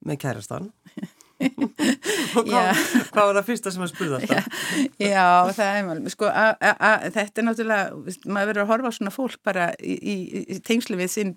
með 0.06 0.22
kærastan 0.22 0.70
og 1.36 2.46
hvað, 2.46 2.78
hvað 3.12 3.28
var 3.28 3.36
það 3.36 3.46
fyrsta 3.50 3.72
sem 3.74 3.84
að 3.84 3.90
spurða 3.92 4.20
þetta? 4.22 4.38
Já, 4.96 5.08
já, 5.10 5.26
það 5.58 5.78
er 5.80 5.84
maður 5.86 6.14
sko, 6.14 6.28
a, 6.30 6.44
a, 6.56 6.70
a, 6.72 6.92
þetta 7.12 7.42
er 7.42 7.46
náttúrulega 7.48 8.14
maður 8.24 8.50
verður 8.50 8.62
að 8.62 8.70
horfa 8.70 8.92
á 8.92 8.96
svona 8.96 9.12
fólk 9.12 9.36
bara 9.44 9.66
í, 9.76 9.96
í, 9.96 10.16
í 10.56 10.58
tengslu 10.64 10.98
við 11.00 11.12
sín, 11.12 11.34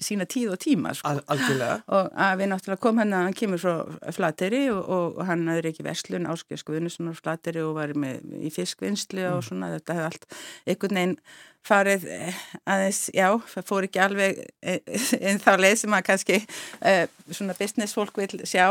sína 0.00 0.28
tíð 0.28 0.54
og 0.56 0.60
tíma 0.60 0.92
sko. 0.98 1.14
Algjörlega 1.32 1.80
og 1.88 2.10
að 2.26 2.42
við 2.42 2.52
náttúrulega 2.52 2.84
kom 2.84 3.00
hann 3.00 3.16
að 3.16 3.26
hann 3.28 3.38
kemur 3.40 3.64
frá 3.64 4.12
Flateri 4.16 4.62
og, 4.74 4.82
og 4.92 5.22
hann 5.30 5.46
aður 5.48 5.70
ekki 5.72 5.86
verslun 5.88 6.28
áskilskuðinu 6.30 6.92
svona 6.92 7.16
Flateri 7.16 7.64
og 7.64 7.78
var 7.80 7.96
með, 7.96 8.20
í 8.44 8.52
fiskvinnslu 8.52 9.24
mm. 9.24 9.38
og 9.38 9.46
svona 9.48 9.72
þetta 9.78 9.96
hefði 9.96 10.10
allt 10.10 10.28
einhvern 10.68 11.00
veginn 11.00 11.16
farið 11.66 12.06
eh, 12.10 12.38
aðeins, 12.68 13.00
já, 13.14 13.26
það 13.52 13.66
fór 13.68 13.86
ekki 13.86 14.02
alveg 14.02 14.38
en 14.60 14.78
eh, 14.80 15.40
þá 15.44 15.50
leið 15.60 15.76
sem 15.82 15.96
að 15.96 16.06
kannski 16.08 16.38
uh, 16.40 17.02
svona 17.28 17.56
business 17.58 17.96
fólk 17.96 18.20
vil 18.20 18.40
sjá. 18.48 18.66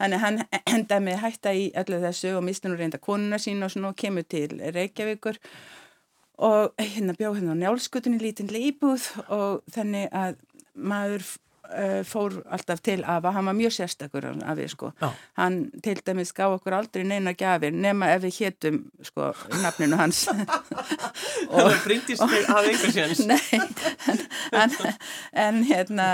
Þannig 0.00 0.24
hann 0.24 0.40
endaði 0.64 1.06
með 1.08 1.22
hætta 1.22 1.54
í 1.54 1.68
öllu 1.84 2.00
þessu 2.02 2.34
og 2.38 2.44
mistunur 2.46 2.80
reynda 2.80 3.00
konuna 3.02 3.38
sín 3.42 3.62
og 3.64 3.72
svona 3.74 3.92
og 3.92 4.00
kemur 4.00 4.26
til 4.26 4.58
Reykjavíkur. 4.74 5.38
Og 6.44 6.74
hérna 6.82 7.14
bjóð 7.14 7.38
hérna 7.38 7.54
á 7.54 7.62
njálskutunni 7.62 8.18
lítinlega 8.18 8.72
íbúð 8.72 9.06
og 9.30 9.62
þannig 9.74 10.10
að 10.10 10.40
maður 10.74 11.26
uh, 11.70 12.02
fór 12.06 12.36
alltaf 12.52 12.80
til 12.84 13.04
Ava, 13.08 13.32
hann 13.34 13.46
var 13.48 13.56
mjög 13.56 13.72
sérstakur 13.78 14.26
af 14.30 14.56
því 14.58 14.66
sko, 14.72 14.90
Já. 15.00 15.10
hann 15.38 15.58
til 15.84 16.00
dæmis 16.06 16.32
gaf 16.36 16.58
okkur 16.58 16.76
aldrei 16.76 17.04
neina 17.06 17.32
gafir 17.32 17.72
nema 17.72 18.10
ef 18.14 18.24
við 18.24 18.38
héttum 18.40 18.80
sko 19.02 19.32
nafninu 19.62 19.98
hans. 19.98 20.26
Og 21.54 21.60
það 21.60 21.78
bryndist 21.84 22.24
þig 22.24 22.50
að 22.50 22.68
einhver 22.70 22.94
séns 22.94 23.22
Nei, 23.30 23.60
en, 24.52 24.74
en 25.44 25.62
hérna 25.64 26.08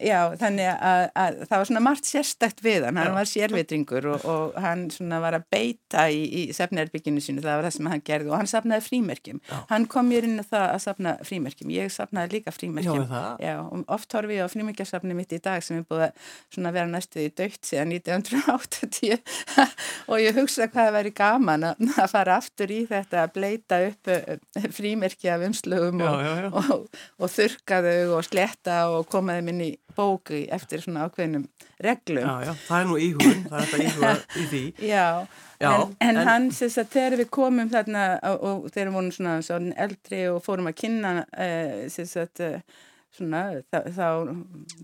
já, 0.00 0.18
þannig 0.40 0.70
að, 0.72 1.04
að 1.14 1.40
það 1.46 1.56
var 1.56 1.68
svona 1.70 1.84
margt 1.84 2.08
sérstakt 2.08 2.62
við 2.64 2.86
hann, 2.88 3.00
hann 3.00 3.12
já. 3.12 3.16
var 3.16 3.30
sérvitringur 3.30 4.10
og, 4.14 4.26
og 4.28 4.60
hann 4.62 4.86
svona 4.92 5.20
var 5.24 5.38
að 5.38 5.48
beita 5.52 6.06
í, 6.12 6.22
í 6.26 6.42
sefnærbygginu 6.56 7.22
sínu, 7.24 7.44
það 7.44 7.60
var 7.60 7.68
það 7.68 7.76
sem 7.78 7.90
hann 7.92 8.04
gerði 8.06 8.32
og 8.32 8.38
hann 8.40 8.50
sapnaði 8.50 8.86
frímerkjum, 8.86 9.42
hann 9.70 9.88
kom 9.90 10.10
mér 10.10 10.28
inn 10.28 10.42
að 10.42 10.50
það 10.52 10.66
að 10.68 10.82
sapna 10.86 11.16
frímerkjum, 11.26 11.72
ég 11.74 11.92
sapnaði 11.94 12.38
líka 12.38 12.54
frímerkjum. 12.54 13.06
Já, 13.42 13.54
og 13.62 13.84
oft 13.96 14.16
horfi 14.16 14.38
ég 14.38 14.46
á 14.46 14.50
frímerkjum 14.50 14.65
frímyggjasafni 14.66 15.14
mitt 15.14 15.32
í 15.32 15.40
dag 15.42 15.62
sem 15.62 15.80
er 15.80 15.86
búið 15.86 16.66
að 16.66 16.74
vera 16.74 16.90
næstuði 16.90 17.30
dögt 17.36 17.68
síðan 17.68 17.94
1980 17.94 19.18
og 20.10 20.20
ég 20.22 20.36
hugsa 20.36 20.68
hvað 20.68 20.88
það 20.88 20.96
væri 20.98 21.12
gaman 21.16 21.66
að, 21.70 21.86
að 21.96 22.10
fara 22.12 22.36
aftur 22.40 22.72
í 22.74 22.82
þetta 22.90 23.22
að 23.22 23.34
bleita 23.36 23.80
upp 23.86 24.12
eh, 24.12 24.38
frímerkja 24.74 25.36
af 25.36 25.46
umslugum 25.48 26.02
og, 26.06 26.28
og, 26.50 26.60
og, 26.62 27.02
og 27.20 27.32
þurka 27.32 27.82
þau 27.86 28.16
og 28.18 28.26
sletta 28.26 28.78
og 28.92 29.10
koma 29.10 29.38
þeim 29.38 29.52
inn 29.54 29.66
í 29.68 29.72
bóku 29.96 30.42
eftir 30.52 30.82
svona 30.84 31.06
ákveðnum 31.06 31.46
reglum. 31.80 32.24
Já, 32.24 32.50
já, 32.50 32.52
það 32.66 32.82
er 32.82 32.88
nú 32.90 32.96
íhugun, 33.00 33.38
það 33.48 33.62
er 33.62 33.70
þetta 33.70 33.86
íhuga 33.86 34.10
í 34.16 34.48
því. 34.50 34.62
Já, 34.92 35.06
já 35.60 35.70
en, 35.70 35.94
en, 36.04 36.10
en 36.10 36.28
hann 36.28 36.50
sést 36.52 36.82
að 36.82 36.90
þegar 36.92 37.16
við 37.22 37.30
komum 37.32 37.70
þarna 37.72 38.02
og 38.34 38.66
þegar 38.74 38.90
við 38.90 38.98
vorum 38.98 39.14
svona, 39.16 39.38
svona 39.46 39.78
eldri 39.86 40.20
og 40.28 40.42
fórum 40.44 40.68
að 40.68 40.76
kynna 40.82 41.14
uh, 41.24 41.86
sést 41.92 42.20
að 42.20 42.44
uh, 42.44 42.84
svona 43.16 43.42
þá, 43.72 43.78
þá 43.96 44.08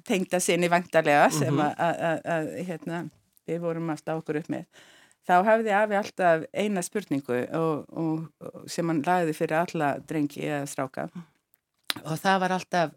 tengda 0.09 0.41
sinni 0.43 0.71
vantarlega 0.73 1.29
sem 1.35 1.55
-hmm. 1.55 2.25
að 2.37 2.51
hérna, 2.69 3.05
við 3.49 3.62
vorum 3.62 3.91
alltaf 3.93 4.23
okkur 4.23 4.41
upp 4.43 4.51
með. 4.53 4.67
Þá 5.23 5.35
hafði 5.47 5.75
Afi 5.79 5.95
alltaf 5.95 6.47
eina 6.53 6.83
spurningu 6.83 7.45
og, 7.55 7.85
og, 7.95 8.65
sem 8.67 8.89
hann 8.91 9.05
lagði 9.07 9.37
fyrir 9.39 9.61
alla 9.61 9.93
drengi 10.01 10.43
eða 10.49 10.67
stráka. 10.67 11.09
Og 12.03 12.17
það 12.19 12.41
var 12.43 12.57
alltaf 12.57 12.97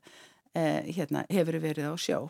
eh, 0.55 0.87
hérna, 0.95 1.25
hefur 1.29 1.59
verið 1.61 1.91
á 1.91 1.95
sjó 1.99 2.23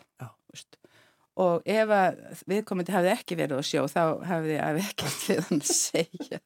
og 1.36 1.66
ef 1.68 1.90
að 1.92 2.20
viðkomandi 2.48 2.94
hafði 2.94 3.10
ekki 3.12 3.36
verið 3.36 3.60
á 3.60 3.64
sjó 3.68 3.82
þá 3.92 4.02
hafði 4.24 4.56
að 4.62 4.78
ekkert 4.80 5.24
við 5.28 5.40
hann 5.48 5.60
að 5.60 5.72
segja. 5.72 6.38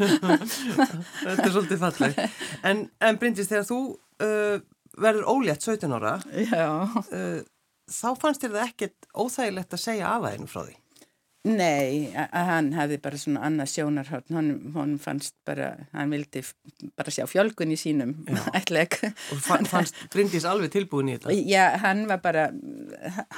Þetta 1.24 1.46
er 1.46 1.50
svolítið 1.50 1.82
fallið 1.82 2.20
En, 2.70 2.84
en 3.02 3.18
Bryndis, 3.18 3.50
þegar 3.50 3.66
þú 3.66 3.80
uh, 4.22 4.62
verður 4.98 5.28
ólétt 5.30 5.66
17 5.66 5.96
ára 5.96 6.16
uh, 6.18 7.40
þá 7.90 8.08
fannst 8.18 8.44
þér 8.44 8.56
það 8.56 8.68
ekkert 8.68 9.10
óþægilegt 9.14 9.76
að 9.76 9.84
segja 9.84 10.14
af 10.14 10.28
aðeins 10.28 10.54
frá 10.54 10.64
því 10.64 10.78
Nei, 11.48 12.12
hann 12.12 12.66
hefði 12.76 12.98
bara 13.00 13.16
svona 13.16 13.46
annað 13.48 13.70
sjónarhörn, 13.72 14.34
hann, 14.36 14.48
hann 14.74 14.90
fannst 15.00 15.32
bara, 15.48 15.70
hann 15.94 16.10
vildi 16.12 16.42
bara 16.98 17.14
sjá 17.14 17.24
fjölgun 17.30 17.72
í 17.72 17.78
sínum 17.80 18.12
ætleg. 18.58 18.98
Og 19.32 19.40
fannst 19.40 19.96
Bryndís 20.12 20.44
alveg 20.44 20.74
tilbúin 20.74 21.08
í 21.08 21.14
þetta? 21.16 21.32
Já, 21.48 21.78
hann 21.80 22.04
var 22.10 22.20
bara, 22.20 22.50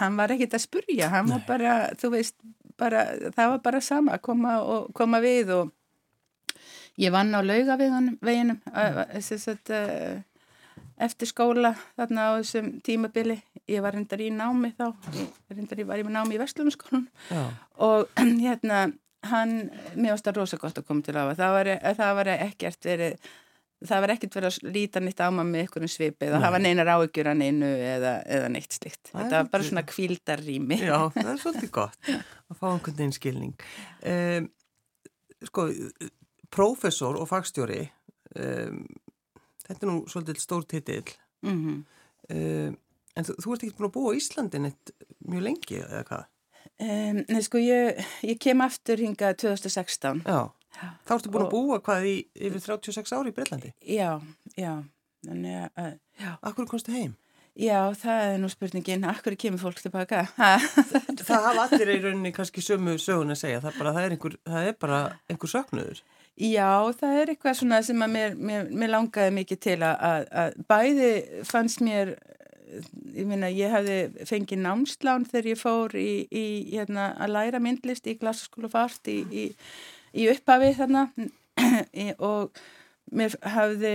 hann 0.00 0.18
var 0.18 0.34
ekkit 0.34 0.58
að 0.58 0.64
spurja, 0.64 1.12
hann 1.14 1.30
Nei. 1.30 1.36
var 1.36 1.46
bara, 1.46 1.76
þú 2.00 2.10
veist, 2.16 2.34
bara, 2.80 3.04
það 3.38 3.54
var 3.54 3.62
bara 3.70 3.84
sama 3.86 4.16
að 4.18 4.24
koma, 4.26 4.56
og, 4.66 4.90
koma 4.98 5.22
við 5.22 5.54
og 5.60 5.70
ég 6.98 7.14
vann 7.14 7.30
á 7.30 7.38
laugaveginum, 7.38 8.58
þess 9.14 9.52
að 9.54 9.76
eftir 11.02 11.30
skóla 11.30 11.74
þarna 11.98 12.28
á 12.28 12.30
þessum 12.40 12.72
tímabili. 12.84 13.38
Ég 13.70 13.84
var 13.84 13.96
reyndar 13.96 14.22
í 14.22 14.30
námi 14.34 14.72
þá 14.78 14.88
reyndar 15.52 15.82
ég 15.82 15.88
var 15.88 16.02
í 16.02 16.06
námi 16.08 16.36
í 16.36 16.42
Vestlunarskólan 16.42 17.06
og 17.82 18.10
hérna 18.46 18.88
hann, 19.28 19.70
mér 19.94 20.16
varst 20.16 20.26
það 20.26 20.40
rosa 20.40 20.58
gott 20.58 20.80
að 20.80 20.88
koma 20.88 21.06
til 21.06 21.14
á 21.14 21.30
það 21.38 21.56
var, 21.56 21.72
það 21.98 22.16
var 22.18 22.30
ekkert 22.34 22.88
verið 22.88 23.28
það 23.82 24.02
var 24.02 24.12
ekkert 24.14 24.36
verið 24.38 24.48
að 24.48 24.72
líta 24.74 25.02
nýtt 25.02 25.22
áma 25.22 25.44
með 25.46 25.64
einhvern 25.64 25.90
svipið 25.90 26.34
og 26.36 26.44
hafa 26.44 26.58
neinar 26.62 26.90
áökjur 26.94 27.30
að 27.30 27.38
neinu 27.40 27.70
eða, 27.70 28.16
eða 28.26 28.50
neitt 28.54 28.74
slikt 28.74 29.12
þetta 29.12 29.40
var 29.40 29.52
bara 29.54 29.68
svona 29.68 29.84
kvildarrými 29.86 30.78
Já, 30.82 30.98
það 31.14 31.30
er 31.34 31.40
svolítið 31.42 31.72
gott 31.74 32.10
að 32.50 32.58
fá 32.58 32.66
einhvern 32.72 32.98
veginn 32.98 33.16
skilning. 33.16 33.54
Um, 34.06 34.50
Sko, 35.42 35.66
prófessor 36.52 37.16
og 37.18 37.26
fagstjóri 37.30 37.80
um, 38.38 38.84
þetta 39.72 39.86
er 39.86 39.92
nú 39.92 39.98
svolítið 40.10 40.42
stór 40.42 40.66
titill 40.68 41.14
mm 41.42 41.58
-hmm. 41.58 41.82
uh, 42.34 42.74
en 43.16 43.28
þú, 43.28 43.36
þú 43.42 43.52
ert 43.54 43.64
ekki 43.64 43.76
búin 43.78 43.90
að 43.90 43.96
búa 43.96 44.14
í 44.14 44.20
Íslandin 44.20 44.68
eitt 44.70 44.94
mjög 45.28 45.42
lengi 45.42 45.80
eða 45.82 46.04
hvað? 46.10 46.24
Um, 46.82 47.22
nei 47.28 47.42
sko 47.42 47.58
ég, 47.58 48.04
ég 48.22 48.38
kem 48.38 48.60
aftur 48.60 48.98
hingað 48.98 49.36
2016 49.44 50.22
Já, 50.26 50.50
þá 51.06 51.14
ertu 51.14 51.30
búin 51.30 51.44
og, 51.44 51.48
að 51.48 51.54
búa 51.56 51.80
hvað 51.80 52.06
í 52.06 52.16
yfir 52.34 52.60
36 52.60 53.12
ári 53.12 53.28
í 53.28 53.36
Breitlandi? 53.36 53.74
Já, 53.82 54.20
já 54.56 54.84
Þannig 55.22 55.70
að, 55.78 55.98
já 56.18 56.30
Akkur 56.42 56.66
komstu 56.66 56.92
heim? 56.92 57.14
Já, 57.52 57.92
það 58.00 58.22
er 58.26 58.38
nú 58.40 58.48
spurningin, 58.48 59.04
akkur 59.04 59.34
kemur 59.36 59.60
fólk 59.60 59.82
tilbaka? 59.84 60.22
það 61.28 61.44
hafa 61.46 61.66
allir 61.66 61.90
í 61.92 61.98
rauninni 62.00 62.32
kannski 62.32 62.64
sömu 62.64 62.94
sögun 62.96 63.34
að 63.34 63.42
segja, 63.42 63.60
það, 63.60 63.76
bara, 63.78 63.92
er, 64.00 64.14
það 64.48 64.68
er 64.70 64.78
bara 64.80 65.00
einhver 65.28 65.52
söknuður 65.52 66.00
Já, 66.40 66.88
það 66.96 67.18
er 67.20 67.30
eitthvað 67.34 67.56
svona 67.58 67.78
sem 67.84 68.02
að 68.02 68.12
mér, 68.14 68.36
mér, 68.40 68.68
mér 68.72 68.92
langaði 68.94 69.34
mikið 69.36 69.58
til 69.66 69.78
að, 69.84 70.28
að 70.32 70.54
bæði 70.70 71.10
fannst 71.44 71.82
mér, 71.84 72.14
ég 73.12 73.28
minna, 73.28 73.50
ég 73.52 73.72
hefði 73.74 74.26
fengið 74.30 74.62
námslán 74.64 75.26
þegar 75.28 75.50
ég 75.50 75.60
fór 75.60 75.96
í, 76.00 76.24
í 76.32 76.44
hérna, 76.70 77.10
að 77.20 77.34
læra 77.36 77.60
myndlist 77.60 78.08
í 78.08 78.16
glassaskólu 78.20 78.72
fart 78.72 79.12
í, 79.12 79.18
í, 79.28 79.44
í 80.16 80.30
upphafi 80.32 80.72
þarna. 80.80 81.04
Og 82.30 82.62
mér 83.12 83.36
hafði 83.44 83.94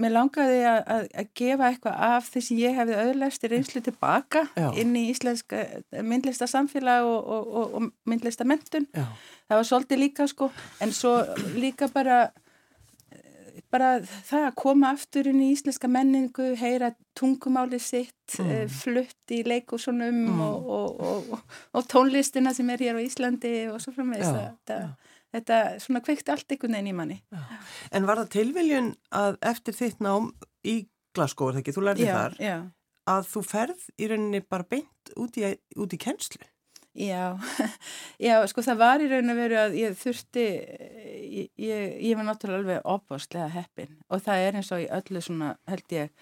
mér 0.00 0.14
langaði 0.14 0.60
að, 0.66 0.78
að, 0.90 1.04
að 1.20 1.28
gefa 1.38 1.66
eitthvað 1.68 1.98
af 2.08 2.30
því 2.32 2.40
sem 2.46 2.60
ég 2.60 2.78
hefði 2.78 2.96
öðlæst 2.98 3.44
í 3.46 3.50
reynslu 3.52 3.82
tilbaka 3.86 4.44
Já. 4.58 4.68
inn 4.82 4.94
í 4.98 5.04
íslenska 5.12 5.60
myndlista 6.02 6.48
samfélag 6.50 7.06
og, 7.06 7.20
og, 7.20 7.52
og, 7.60 7.76
og 7.78 8.10
myndlista 8.10 8.46
mentun. 8.48 8.88
Það 8.94 9.60
var 9.60 9.68
svolítið 9.68 10.02
líka 10.02 10.26
sko, 10.30 10.50
en 10.82 10.94
svo 10.96 11.14
líka 11.54 11.86
bara, 11.94 12.24
bara 13.70 13.92
það 14.02 14.48
að 14.48 14.58
koma 14.64 14.90
aftur 14.96 15.30
inn 15.30 15.42
í 15.46 15.52
íslenska 15.54 15.90
menningu, 15.90 16.50
heyra 16.58 16.90
tungumáli 17.14 17.78
sitt, 17.78 18.16
mm. 18.40 18.50
Eh, 18.50 18.66
flutt 18.72 19.34
í 19.36 19.44
leikusunum 19.46 20.22
mm. 20.34 21.42
og 21.70 21.90
tónlistina 21.90 22.54
sem 22.56 22.74
er 22.74 22.82
hér 22.88 22.98
á 22.98 23.02
Íslandi 23.04 23.56
og 23.70 23.78
svo 23.84 23.94
framvegs 23.94 24.32
það 24.66 24.88
þetta 25.34 25.60
svona 25.82 26.02
kveikti 26.04 26.34
allt 26.34 26.54
einhvern 26.54 26.78
veginn 26.78 26.90
í 26.92 26.96
manni. 26.96 27.20
Já. 27.34 27.44
En 27.94 28.08
var 28.08 28.22
það 28.22 28.32
tilviljun 28.38 28.90
að 29.14 29.38
eftir 29.52 29.78
þitt 29.78 30.02
nám 30.04 30.32
í 30.64 30.80
Glasgow, 31.14 31.50
er 31.50 31.58
það 31.58 31.62
ekki, 31.62 31.76
þú 31.76 31.84
lærði 31.88 32.08
já, 32.08 32.14
þar, 32.16 32.40
já. 32.42 32.56
að 33.12 33.30
þú 33.30 33.44
ferð 33.46 33.86
í 33.94 34.10
rauninni 34.10 34.42
bara 34.50 34.66
beint 34.66 35.14
út 35.20 35.38
í, 35.38 35.46
út 35.78 35.94
í 35.94 36.00
kennslu? 36.00 36.42
Já, 36.94 37.34
já, 38.26 38.36
sko 38.50 38.62
það 38.62 38.80
var 38.82 39.02
í 39.02 39.10
rauninni 39.10 39.34
verið 39.38 39.60
að 39.64 39.76
ég 39.80 39.96
þurfti, 39.98 40.46
ég, 40.46 41.48
ég, 41.58 41.96
ég 42.06 42.18
var 42.18 42.28
náttúrulega 42.28 42.62
alveg 42.62 42.88
opáslega 42.94 43.48
heppin 43.50 43.96
og 44.08 44.22
það 44.22 44.46
er 44.46 44.58
eins 44.60 44.70
og 44.74 44.84
í 44.84 44.90
öllu 44.98 45.22
svona, 45.26 45.54
held 45.70 45.94
ég, 45.96 46.12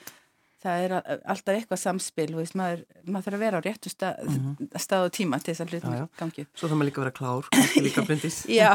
það 0.63 0.85
er 0.85 0.95
alltaf 0.99 1.55
eitthvað 1.55 1.81
samspil 1.83 2.29
veist, 2.37 2.57
maður, 2.59 2.85
maður 3.07 3.27
þarf 3.27 3.39
að 3.39 3.45
vera 3.45 3.61
á 3.61 3.67
réttu 3.67 3.93
stað, 3.93 4.21
mm 4.23 4.37
-hmm. 4.43 4.69
stað 4.85 5.07
og 5.07 5.15
tíma 5.17 5.41
til 5.41 5.55
þess 5.55 5.65
að 5.65 5.73
hlutum 5.73 6.09
gangi 6.21 6.47
Svo 6.55 6.69
það 6.69 6.77
maður 6.77 6.91
líka 6.91 7.03
vera 7.05 7.17
klár, 7.19 7.49
kannski 7.53 7.83
líka 7.87 8.05
blindis 8.09 8.39
já, 8.47 8.73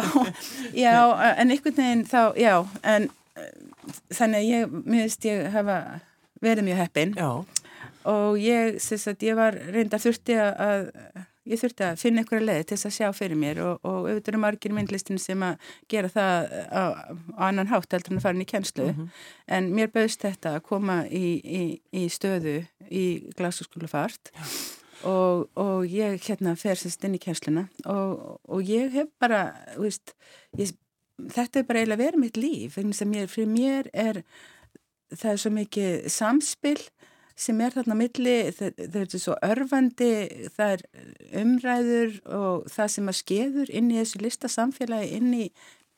já, 0.73 0.97
en 1.33 1.51
einhvern 1.51 1.79
veginn 1.79 2.05
þá, 2.07 2.21
já, 2.35 2.55
en 2.83 3.09
þannig 4.11 4.37
að 4.39 4.49
ég, 4.49 4.75
mér 4.83 5.07
veist, 5.07 5.25
ég 5.25 5.49
hafa 5.53 5.77
verið 6.43 6.67
mjög 6.67 6.81
heppin 6.83 7.15
já. 7.17 7.31
og 8.03 8.39
ég, 8.41 8.77
þess 8.83 9.07
að 9.13 9.27
ég 9.29 9.39
var 9.39 9.57
reynda 9.71 10.01
þurfti 10.01 10.37
að 10.43 10.91
ég 11.47 11.61
þurfti 11.61 11.85
að 11.87 11.99
finna 12.01 12.23
einhverja 12.23 12.47
leið 12.47 12.63
til 12.63 12.77
þess 12.77 12.89
að 12.89 12.95
sjá 12.97 13.11
fyrir 13.15 13.39
mér 13.39 13.61
og, 13.63 13.85
og 13.87 14.07
auðvitað 14.07 14.31
eru 14.33 14.41
margir 14.43 14.75
myndlistin 14.75 15.21
sem 15.21 15.43
að 15.45 15.69
gera 15.91 16.11
það 16.13 16.55
á, 16.71 16.83
á 17.37 17.43
annan 17.49 17.71
hátt 17.71 17.93
heldur 17.95 18.15
en 18.15 18.21
að 18.21 18.25
fara 18.25 18.37
inn 18.37 18.45
í 18.45 18.49
kjenslu 18.51 18.87
mm 18.87 18.95
-hmm. 18.95 19.13
en 19.57 19.69
mér 19.75 19.93
bauðst 19.93 20.25
þetta 20.25 20.55
að 20.55 20.65
koma 20.69 20.97
í, 21.07 21.25
í, 21.43 21.61
í 21.91 22.07
stöðu 22.09 22.57
í 22.89 23.05
glasaskólu 23.37 23.87
fart 23.91 24.31
og, 25.03 25.47
og 25.55 25.85
ég 25.85 26.21
hérna 26.27 26.55
fer 26.55 26.79
sérst 26.79 27.03
inn 27.05 27.17
í 27.17 27.21
kjensluna 27.21 27.67
og, 27.85 28.39
og 28.47 28.61
ég 28.63 28.91
hef 28.91 29.09
bara 29.19 29.53
veist, 29.77 30.15
ég, 30.57 30.73
þetta 31.17 31.59
er 31.59 31.67
bara 31.67 31.79
eiginlega 31.83 32.03
verið 32.03 32.23
mitt 32.23 32.37
líf 32.37 32.77
fyrir 32.77 33.51
mér 33.51 33.89
er 33.93 34.23
það 35.15 35.31
er 35.31 35.41
svo 35.41 35.51
mikið 35.55 36.09
samspill 36.11 36.81
sem 37.37 37.59
er 37.61 37.75
þarna 37.75 37.97
milli, 37.99 38.35
þau 38.57 39.01
eru 39.03 39.21
svo 39.21 39.35
örfandi, 39.45 40.11
það 40.55 40.73
er 40.75 40.85
umræður 41.43 42.17
og 42.37 42.67
það 42.73 42.93
sem 42.95 43.11
að 43.11 43.19
skeður 43.21 43.73
inn 43.79 43.91
í 43.93 43.99
þessu 43.99 44.23
listasamfélagi, 44.23 45.11
inn 45.19 45.29
í, 45.37 45.45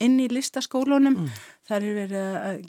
inn 0.04 0.20
í 0.20 0.28
listaskólunum, 0.32 1.16
mm. 1.24 1.42
það 1.70 1.90
er 1.90 2.00
verið 2.02 2.30
að 2.30 2.62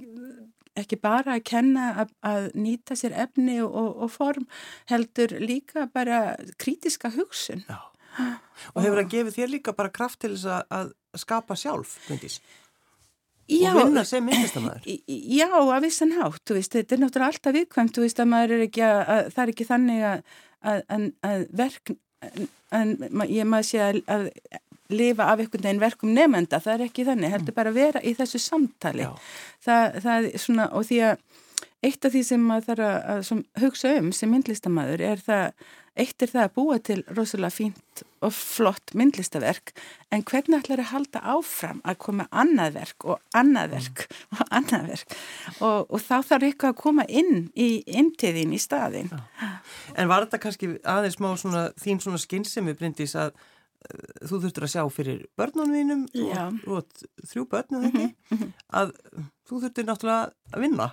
ekki 0.80 1.00
bara 1.02 1.36
að 1.36 1.46
kenna 1.50 1.90
að, 2.04 2.14
að 2.26 2.48
nýta 2.58 2.96
sér 2.98 3.16
efni 3.26 3.58
og, 3.64 3.74
og, 3.74 4.08
form, 4.14 4.46
heldur 4.90 5.34
líka 5.42 5.88
bara 5.92 6.36
krítiska 6.60 7.12
hugsun. 7.16 7.64
Já. 7.68 7.80
Og 8.74 8.82
hefur 8.82 8.98
það 8.98 9.12
gefið 9.14 9.36
þér 9.36 9.50
líka 9.52 9.72
bara 9.72 9.92
kraft 9.94 10.18
til 10.24 10.32
þess 10.34 10.66
að 10.68 10.90
skapa 11.18 11.56
sjálf, 11.56 11.94
myndis? 12.10 12.40
Já, 13.50 13.70
og 13.74 13.80
vinna 13.82 14.04
sem 14.06 14.24
myndistamæður 14.26 14.86
Já, 14.86 15.48
að 15.58 15.82
vissan 15.86 16.14
hátt, 16.18 16.42
þú 16.46 16.58
veist, 16.58 16.76
þetta 16.76 16.96
er 16.96 17.02
náttúrulega 17.02 17.34
alltaf 17.34 17.56
viðkvæmt, 17.56 17.96
þú 17.96 18.06
veist, 18.06 18.22
að 18.22 18.30
maður 18.30 18.56
er 18.56 18.64
ekki 18.68 18.86
að, 18.86 19.00
að 19.14 19.30
það 19.34 19.42
er 19.44 19.52
ekki 19.54 19.68
þannig 19.70 20.08
að, 20.10 20.24
að, 20.70 21.06
að 21.30 21.46
verk 21.62 21.94
en 22.70 22.96
ég 23.30 23.48
maður 23.48 23.68
sé 23.70 23.86
að 23.86 24.26
lifa 24.90 25.28
af 25.30 25.40
einhvern 25.40 25.64
veginn 25.64 25.82
verkum 25.82 26.14
nefnda, 26.14 26.60
það 26.62 26.74
er 26.74 26.86
ekki 26.88 27.06
þannig, 27.06 27.32
heldur 27.34 27.52
mm. 27.52 27.58
bara 27.58 27.72
að 27.72 27.78
vera 27.78 28.02
í 28.02 28.14
þessu 28.18 28.40
samtali. 28.42 29.06
Það, 29.64 29.98
það 30.04 30.28
er 30.30 30.42
svona, 30.42 30.66
og 30.74 30.86
því 30.88 31.00
að 31.06 31.22
eitt 31.84 32.04
af 32.04 32.12
því 32.14 32.22
sem 32.26 32.42
maður 32.44 32.66
þarf 32.70 32.86
að, 32.86 33.20
að 33.20 33.62
hugsa 33.62 33.92
um 33.98 34.10
sem 34.16 34.32
myndlistamæður 34.32 35.02
er 35.04 35.22
það, 35.24 35.68
eitt 36.00 36.24
er 36.24 36.32
það 36.32 36.46
að 36.46 36.54
búa 36.58 36.78
til 36.84 36.98
rosalega 37.08 37.54
fínt 37.54 38.02
og 38.20 38.34
flott 38.36 38.92
myndlistaverk 38.96 39.72
en 40.12 40.24
hvernig 40.28 40.60
ætlar 40.60 40.82
að 40.84 40.90
halda 40.90 41.22
áfram 41.34 41.80
að 41.88 42.00
koma 42.04 42.26
annað 42.30 42.76
verk 42.76 43.06
og 43.08 43.22
annað 43.36 43.76
verk 43.76 44.04
mm. 44.04 44.18
og 44.36 44.52
annað 44.60 44.90
verk 44.92 45.16
og, 45.56 45.78
og 45.88 46.04
þá 46.04 46.16
þarf 46.32 46.48
eitthvað 46.50 46.74
að 46.74 46.82
koma 46.82 47.08
inn 47.08 47.48
í 47.56 47.70
intiðin 47.88 48.52
í 48.56 48.60
staðin. 48.60 49.08
Ja. 49.40 49.54
En 49.96 50.12
var 50.12 50.26
þetta 50.26 50.44
kannski 50.44 50.74
aðeins 50.84 51.20
má 51.22 51.32
svona, 51.40 51.70
þín 51.80 52.04
svona 52.04 52.20
skinnsemi 52.20 52.76
brindis 52.76 53.16
að 53.16 53.32
uh, 53.32 54.06
þú 54.28 54.44
þurftur 54.44 54.68
að 54.68 54.74
sjá 54.76 54.82
fyrir 54.92 55.24
börnunum 55.40 56.06
og, 56.12 56.64
og 56.76 57.04
þrjú 57.24 57.48
börnum 57.48 57.88
mm 57.88 58.10
-hmm. 58.28 58.56
að 58.68 58.92
þú 59.48 59.64
þurftur 59.64 59.88
náttúrulega 59.88 60.34
að 60.52 60.68
vinna 60.68 60.92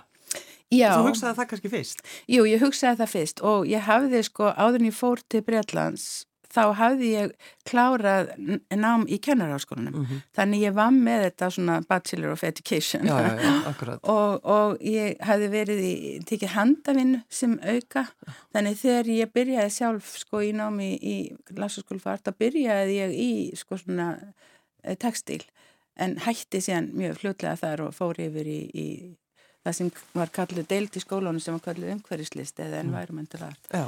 Já. 0.74 0.90
Þú 0.98 1.08
hugsaði 1.08 1.38
það 1.38 1.50
kannski 1.50 1.72
fyrst? 1.72 2.02
Jú, 2.28 2.42
ég 2.44 2.60
hugsaði 2.60 3.00
það 3.00 3.12
fyrst 3.14 3.44
og 3.52 3.68
ég 3.70 3.86
hafði 3.88 4.24
sko 4.26 4.50
áðurinn 4.52 4.90
ég 4.90 4.98
fór 4.98 5.22
til 5.32 5.44
Breitlands 5.46 6.08
þá 6.52 6.62
hafði 6.78 7.08
ég 7.12 7.32
klárað 7.68 8.30
nám 8.72 9.04
í 9.08 9.18
kennarháskólanum 9.24 9.94
mm 9.94 10.04
-hmm. 10.04 10.22
þannig 10.36 10.62
ég 10.62 10.74
var 10.74 10.90
með 10.90 11.24
þetta 11.26 11.50
svona 11.50 11.80
Bachelor 11.88 12.32
of 12.32 12.44
Education 12.44 13.04
já, 13.06 13.16
já, 13.20 13.98
og, 14.16 14.44
og 14.44 14.78
ég 14.80 15.16
hafði 15.20 15.48
verið 15.52 15.80
í 15.84 15.94
tikið 16.24 16.54
handavinn 16.56 17.22
sem 17.28 17.58
auka 17.62 18.06
þannig 18.52 18.80
þegar 18.80 19.06
ég 19.06 19.32
byrjaði 19.32 19.70
sjálf 19.70 20.16
sko 20.18 20.40
í 20.40 20.52
námi 20.52 20.96
í 20.96 21.16
lasaskólfart 21.56 22.24
þá 22.24 22.32
byrjaði 22.38 22.96
ég 22.96 23.12
í 23.12 23.30
sko 23.56 23.76
svona 23.76 24.18
eh, 24.84 24.96
textil 24.96 25.42
en 25.96 26.16
hætti 26.16 26.60
síðan 26.60 26.92
mjög 26.94 27.18
fljótlega 27.18 27.56
þar 27.56 27.80
og 27.88 27.94
fór 27.94 28.20
yfir 28.20 28.46
í, 28.46 28.60
í 28.74 28.88
það 29.66 29.76
sem 29.78 29.90
var 30.16 30.32
kallið 30.34 30.68
deilt 30.70 30.96
í 30.98 31.02
skólanu 31.02 31.42
sem 31.42 31.56
var 31.56 31.64
kallið 31.64 31.94
umhverfislist 31.96 32.60
eða 32.62 32.82
mm. 32.82 32.88
environmental 32.88 33.42
art 33.48 33.70
Já, 33.74 33.84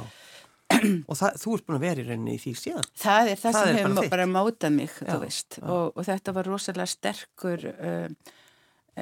og 1.09 1.17
það, 1.19 1.39
þú 1.41 1.55
ert 1.55 1.65
búin 1.67 1.77
að 1.77 1.85
vera 1.85 2.03
í 2.03 2.05
rauninni 2.07 2.35
í 2.35 2.41
því 2.41 2.53
síðan. 2.59 2.91
Það 3.01 3.31
er 3.31 3.41
það, 3.41 3.55
það 3.55 3.65
sem 3.65 3.79
hefur 3.79 3.95
bara, 3.97 4.11
bara 4.13 4.27
mátað 4.31 4.75
mig 4.77 4.93
já, 4.93 5.15
já. 5.15 5.63
Og, 5.63 5.89
og 5.95 6.07
þetta 6.07 6.35
var 6.37 6.51
rosalega 6.51 6.91
sterkur 6.91 7.65
um, 7.71 8.15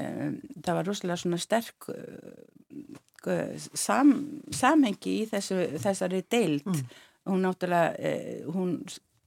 um, 0.01 0.39
það 0.55 0.79
var 0.79 0.89
rosalega 0.89 1.21
svona 1.23 1.41
sterk 1.43 1.89
uh, 1.93 3.69
sam, 3.77 4.15
samhengi 4.55 5.19
í 5.23 5.29
þessu, 5.29 5.61
þessari 5.83 6.23
deilt 6.31 6.69
mm. 6.69 6.83
hún 7.29 7.45
náttúrulega 7.45 8.13
uh, 8.13 8.51
hún, 8.55 8.77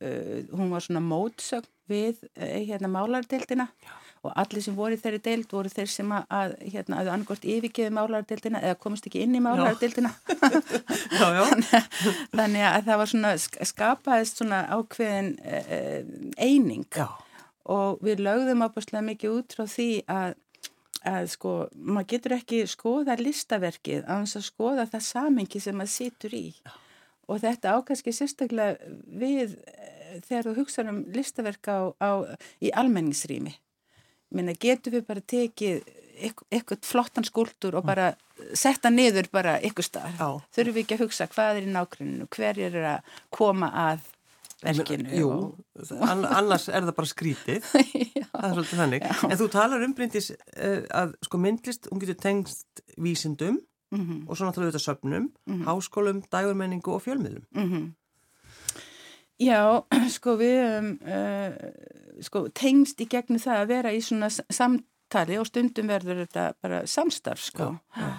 uh, 0.02 0.38
hún 0.54 0.72
var 0.72 0.86
svona 0.86 1.04
mótsögn 1.04 1.70
við 1.90 2.22
hérna 2.38 2.88
málardeildina 2.88 3.66
Já 3.82 4.01
og 4.22 4.34
allir 4.38 4.62
sem 4.62 4.76
voru 4.78 4.96
þeirri 4.98 5.18
deild 5.22 5.50
voru 5.50 5.70
þeir 5.72 5.90
sem 5.90 6.12
að, 6.14 6.26
að 6.30 6.52
hérna, 6.74 7.00
að 7.00 7.10
angort 7.16 7.46
yfirgeði 7.46 7.94
málardeildina 7.96 8.60
eða 8.62 8.78
komist 8.82 9.08
ekki 9.08 9.24
inn 9.24 9.34
í 9.34 9.42
málardeildina 9.42 10.12
þannig, 11.18 11.72
þannig 12.30 12.66
að 12.68 12.86
það 12.86 13.00
var 13.00 13.10
svona 13.10 13.32
skapaðist 13.72 14.38
svona 14.38 14.62
ákveðin 14.70 15.32
eh, 15.42 16.06
eining. 16.38 16.86
Já. 16.94 17.08
og 17.66 17.98
við 18.04 18.22
lögðum 18.22 18.62
ábúrslega 18.66 19.06
mikið 19.10 19.40
út 19.40 19.58
frá 19.58 19.66
því 19.70 19.90
að 20.10 20.38
að 21.02 21.24
sko, 21.32 21.52
maður 21.74 22.10
getur 22.12 22.36
ekki 22.36 22.60
skoða 22.70 23.16
listaverkið 23.18 24.04
á 24.06 24.22
þess 24.22 24.38
að 24.38 24.44
skoða 24.46 24.84
það 24.92 25.04
samengi 25.08 25.62
sem 25.62 25.74
maður 25.74 25.94
situr 25.96 26.36
í. 26.38 26.44
Já. 26.62 26.72
og 27.26 27.42
þetta 27.42 27.74
ákvæmski 27.74 28.14
sérstaklega 28.14 28.92
við 29.18 29.56
eh, 29.66 30.20
þegar 30.28 30.46
þú 30.46 30.54
hugsaður 30.60 30.92
um 30.92 31.02
listaverk 31.16 31.70
á, 31.74 31.78
á, 31.98 32.10
í 32.62 32.70
almenningsrými 32.70 33.56
minna 34.32 34.54
getur 34.54 34.96
við 34.96 35.06
bara 35.06 35.20
tekið 35.20 35.82
eitthvað 36.22 36.84
flottan 36.86 37.26
skúldur 37.26 37.78
og 37.78 37.86
bara 37.86 38.12
setta 38.54 38.90
niður 38.92 39.28
bara 39.32 39.56
ykkur 39.64 39.86
starf 39.86 40.18
þurfum 40.54 40.74
við 40.76 40.82
ekki 40.84 40.98
að 40.98 41.04
hugsa 41.06 41.28
hvað 41.32 41.60
er 41.60 41.68
í 41.68 41.72
nákvæminu 41.72 42.28
hver 42.36 42.60
er 42.68 42.76
að 42.94 43.16
koma 43.34 43.70
að 43.88 44.04
verkinu 44.62 45.16
Jú, 45.18 45.30
og... 45.30 46.04
annars 46.06 46.68
er 46.70 46.84
það 46.86 46.94
bara 46.98 47.10
skrítið 47.10 47.66
það 47.72 48.46
er 48.46 48.54
svolítið 48.56 48.82
þannig 48.82 49.06
Já. 49.06 49.14
en 49.28 49.40
þú 49.40 49.48
talar 49.56 49.86
um 49.86 49.96
brindis 49.98 50.30
uh, 50.32 50.80
að 51.02 51.16
sko 51.26 51.40
myndlist, 51.42 51.90
hún 51.90 52.02
getur 52.02 52.20
tengst 52.22 52.84
vísindum 52.96 53.58
mm 53.92 54.04
-hmm. 54.04 54.20
og 54.28 54.36
svo 54.36 54.46
náttúrulega 54.46 54.72
þetta 54.72 54.86
söpnum 54.86 55.24
mm 55.24 55.56
-hmm. 55.56 55.64
háskólum, 55.66 56.22
dægurmenningu 56.30 56.92
og 56.92 57.02
fjölmiðlum 57.02 57.44
mm 57.50 57.68
-hmm. 57.70 57.92
Já, 59.42 59.62
sko 60.16 60.36
við 60.40 60.58
um, 60.64 60.90
uh, 61.06 61.54
sko, 62.24 62.46
tengst 62.54 63.00
í 63.02 63.08
gegnum 63.10 63.40
það 63.42 63.62
að 63.62 63.72
vera 63.72 63.94
í 63.94 64.02
svona 64.04 64.30
samtali 64.32 65.38
og 65.40 65.48
stundum 65.48 65.90
verður 65.90 66.24
þetta 66.24 66.50
bara 66.62 66.82
samstarf 66.90 67.42
sko. 67.50 67.72
Já, 67.96 68.04
já. 68.04 68.12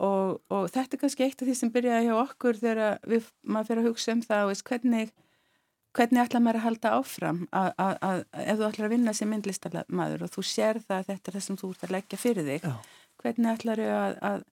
Og, 0.00 0.38
og 0.48 0.70
þetta 0.72 0.96
er 0.96 1.00
kannski 1.02 1.24
eitt 1.26 1.42
af 1.42 1.48
því 1.48 1.54
sem 1.58 1.70
byrjaði 1.74 2.06
hjá 2.06 2.14
okkur 2.22 2.56
þegar 2.56 3.02
við, 3.04 3.26
maður 3.44 3.66
fyrir 3.68 3.82
að 3.82 3.88
hugsa 3.90 4.14
um 4.14 4.22
það 4.24 4.44
veist, 4.48 4.64
hvernig, 4.70 5.10
hvernig 5.98 6.22
ætla 6.22 6.40
maður 6.40 6.58
að 6.60 6.64
halda 6.64 6.92
áfram 6.96 7.42
að, 7.52 7.68
að, 7.84 7.98
að 8.08 8.22
ef 8.46 8.60
þú 8.60 8.66
ætlar 8.70 8.88
að 8.88 8.94
vinna 8.94 9.14
sem 9.18 9.28
myndlistarmadur 9.28 10.24
og 10.24 10.32
þú 10.32 10.46
sér 10.48 10.80
það 10.86 10.96
að 11.02 11.10
þetta 11.10 11.30
er 11.30 11.36
það 11.36 11.44
sem 11.46 11.60
þú 11.60 11.72
ert 11.74 11.84
að 11.84 11.94
leggja 11.98 12.20
fyrir 12.22 12.48
þig, 12.48 12.64
já. 12.64 12.96
hvernig 13.20 13.52
ætlar 13.52 13.84
þau 13.84 13.92
að 14.30 14.48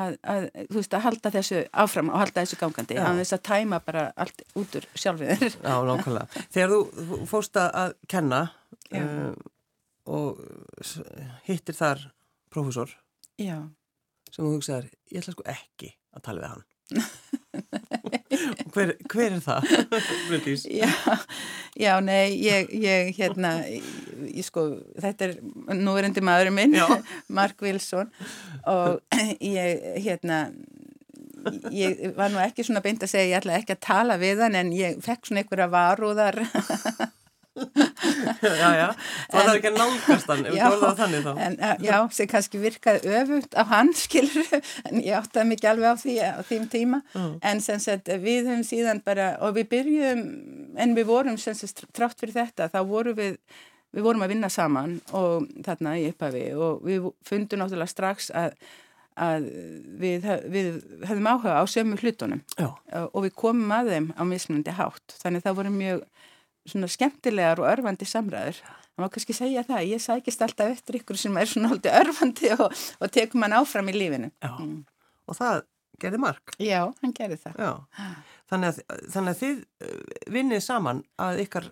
Að, 0.00 0.16
að, 0.32 0.46
veist, 0.72 0.94
að 0.96 1.04
halda 1.06 1.32
þessu 1.34 1.62
áfram 1.84 2.10
og 2.12 2.20
halda 2.22 2.44
þessu 2.44 2.58
gangandi, 2.60 2.98
að 3.00 3.20
þess 3.20 3.36
að 3.36 3.42
tæma 3.50 3.80
bara 3.84 4.04
allt 4.24 4.44
út 4.60 4.78
úr 4.78 4.86
sjálfið 4.94 5.44
Já, 5.50 5.74
nákvæmlega. 5.88 6.44
Þegar 6.54 6.74
þú 6.74 7.20
fórst 7.30 7.60
að 7.60 7.96
kenna 8.10 8.40
uh, 8.94 9.34
og 10.10 10.40
hittir 11.48 11.76
þar 11.76 12.06
profesor 12.52 12.94
Já. 13.40 13.58
sem 14.30 14.44
þú 14.44 14.56
hugsaðar, 14.56 14.90
ég 15.10 15.22
ætla 15.22 15.36
sko 15.36 15.46
ekki 15.50 15.94
að 16.16 16.26
tala 16.26 16.42
við 16.44 16.50
hann 16.54 16.66
hver, 18.74 18.94
hver 19.10 19.36
er 19.36 19.42
það? 19.44 19.68
já, 20.80 20.90
já, 21.78 21.92
nei 22.04 22.36
ég, 22.42 22.72
ég 22.82 23.12
hérna 23.18 23.54
ég 23.66 24.44
sko, 24.46 24.66
þetta 25.00 25.28
er 25.28 25.38
núverendi 25.76 26.24
maðurinn 26.24 26.56
minn, 26.56 26.76
Mark 27.38 27.62
Wilson 27.64 28.10
og 28.68 29.00
ég 29.40 30.02
hérna 30.04 30.44
ég 31.72 32.12
var 32.16 32.32
nú 32.32 32.40
ekki 32.42 32.64
svona 32.66 32.82
beint 32.84 33.02
að 33.04 33.14
segja 33.14 33.30
ég 33.30 33.38
ætla 33.40 33.56
ekki 33.60 33.76
að 33.76 33.84
tala 33.86 34.18
við 34.20 34.42
hann 34.44 34.58
en 34.58 34.74
ég 34.76 35.00
fekk 35.04 35.28
svona 35.28 35.44
einhverja 35.44 35.70
varúðar 35.72 36.42
já, 37.60 38.68
já, 38.76 38.86
það 39.30 39.40
er 39.40 39.52
ekki 39.54 39.70
að 39.70 39.78
nálgast 39.78 40.32
hann. 40.32 40.44
Ef 40.50 40.58
góðum 40.58 40.84
það 40.84 41.00
þannig 41.02 41.24
þá. 41.26 41.32
En, 41.46 41.56
Já, 41.84 41.96
sem 42.16 42.30
kannski 42.30 42.60
virkaði 42.62 43.14
öfugt 43.20 43.56
á 43.56 43.62
hann 43.70 43.94
skilur, 44.02 44.52
en 44.90 45.02
ég 45.04 45.16
áttaði 45.20 45.52
mikið 45.54 45.72
alveg 45.72 45.90
á 45.90 45.96
því 46.02 46.18
á 46.20 46.40
þým 46.50 46.68
tíma, 46.72 47.02
mm. 47.14 47.32
en 47.52 47.64
sem 47.64 47.82
sagt 47.82 48.12
við 48.22 48.50
höfum 48.50 48.66
síðan 48.66 49.02
bara, 49.06 49.32
og 49.44 49.56
við 49.58 49.70
byrjum 49.74 50.22
en 50.80 50.94
við 50.98 51.10
vorum 51.10 51.40
sem 51.40 51.56
sagt 51.58 51.84
trátt 51.96 52.20
fyrir 52.20 52.38
þetta, 52.40 52.70
þá 52.72 52.80
vorum 52.88 53.18
við 53.18 53.36
við 53.90 54.06
vorum 54.06 54.22
að 54.24 54.34
vinna 54.34 54.50
saman 54.52 54.98
og 55.16 55.48
þarna 55.66 55.96
í 55.98 56.06
upphafi. 56.10 56.44
Og 56.54 56.84
við 56.86 57.10
fundum 57.26 57.62
náttúrulega 57.62 57.90
strax 57.90 58.30
að, 58.36 58.54
að 59.18 59.48
við, 60.00 60.28
við 60.52 60.70
höfum 61.10 61.30
áhuga 61.30 61.58
á 61.58 61.64
sömu 61.70 61.98
hlutunum. 62.00 62.44
Já. 62.54 62.70
og 63.10 63.20
við 63.26 63.36
komum 63.38 63.74
að 63.74 63.94
þeim 63.94 64.10
á 64.14 64.22
mismunandi 64.28 64.76
hátt, 64.78 65.16
þannig 65.22 65.46
það 65.46 65.58
voru 65.60 65.74
mjög 65.74 66.06
svona 66.68 66.90
skemmtilegar 66.90 67.62
og 67.62 67.70
örfandi 67.70 68.08
samræður. 68.08 68.60
Það 68.90 69.04
má 69.04 69.12
kannski 69.14 69.36
segja 69.36 69.64
það, 69.64 69.84
ég 69.88 70.02
sækist 70.04 70.42
alltaf 70.44 70.72
eftir 70.74 71.00
ykkur 71.00 71.18
sem 71.20 71.36
er 71.40 71.48
svona 71.48 71.72
haldið 71.72 71.98
örfandi 72.02 72.54
og, 72.58 72.66
og 73.00 73.12
tekum 73.14 73.46
hann 73.46 73.56
áfram 73.56 73.88
í 73.92 73.96
lífinu. 73.96 74.32
Mm. 74.44 74.80
og 75.30 75.38
það 75.38 75.62
gerði 76.00 76.20
mark. 76.22 76.54
Já, 76.60 76.80
hann 77.02 77.12
gerði 77.16 77.38
það. 77.44 77.60
Þannig 78.50 78.72
að, 78.72 78.80
þannig 79.12 79.34
að 79.34 79.42
þið 79.42 79.60
uh, 79.60 80.16
vinnið 80.36 80.62
saman 80.64 81.02
að 81.22 81.42
ykkar, 81.44 81.68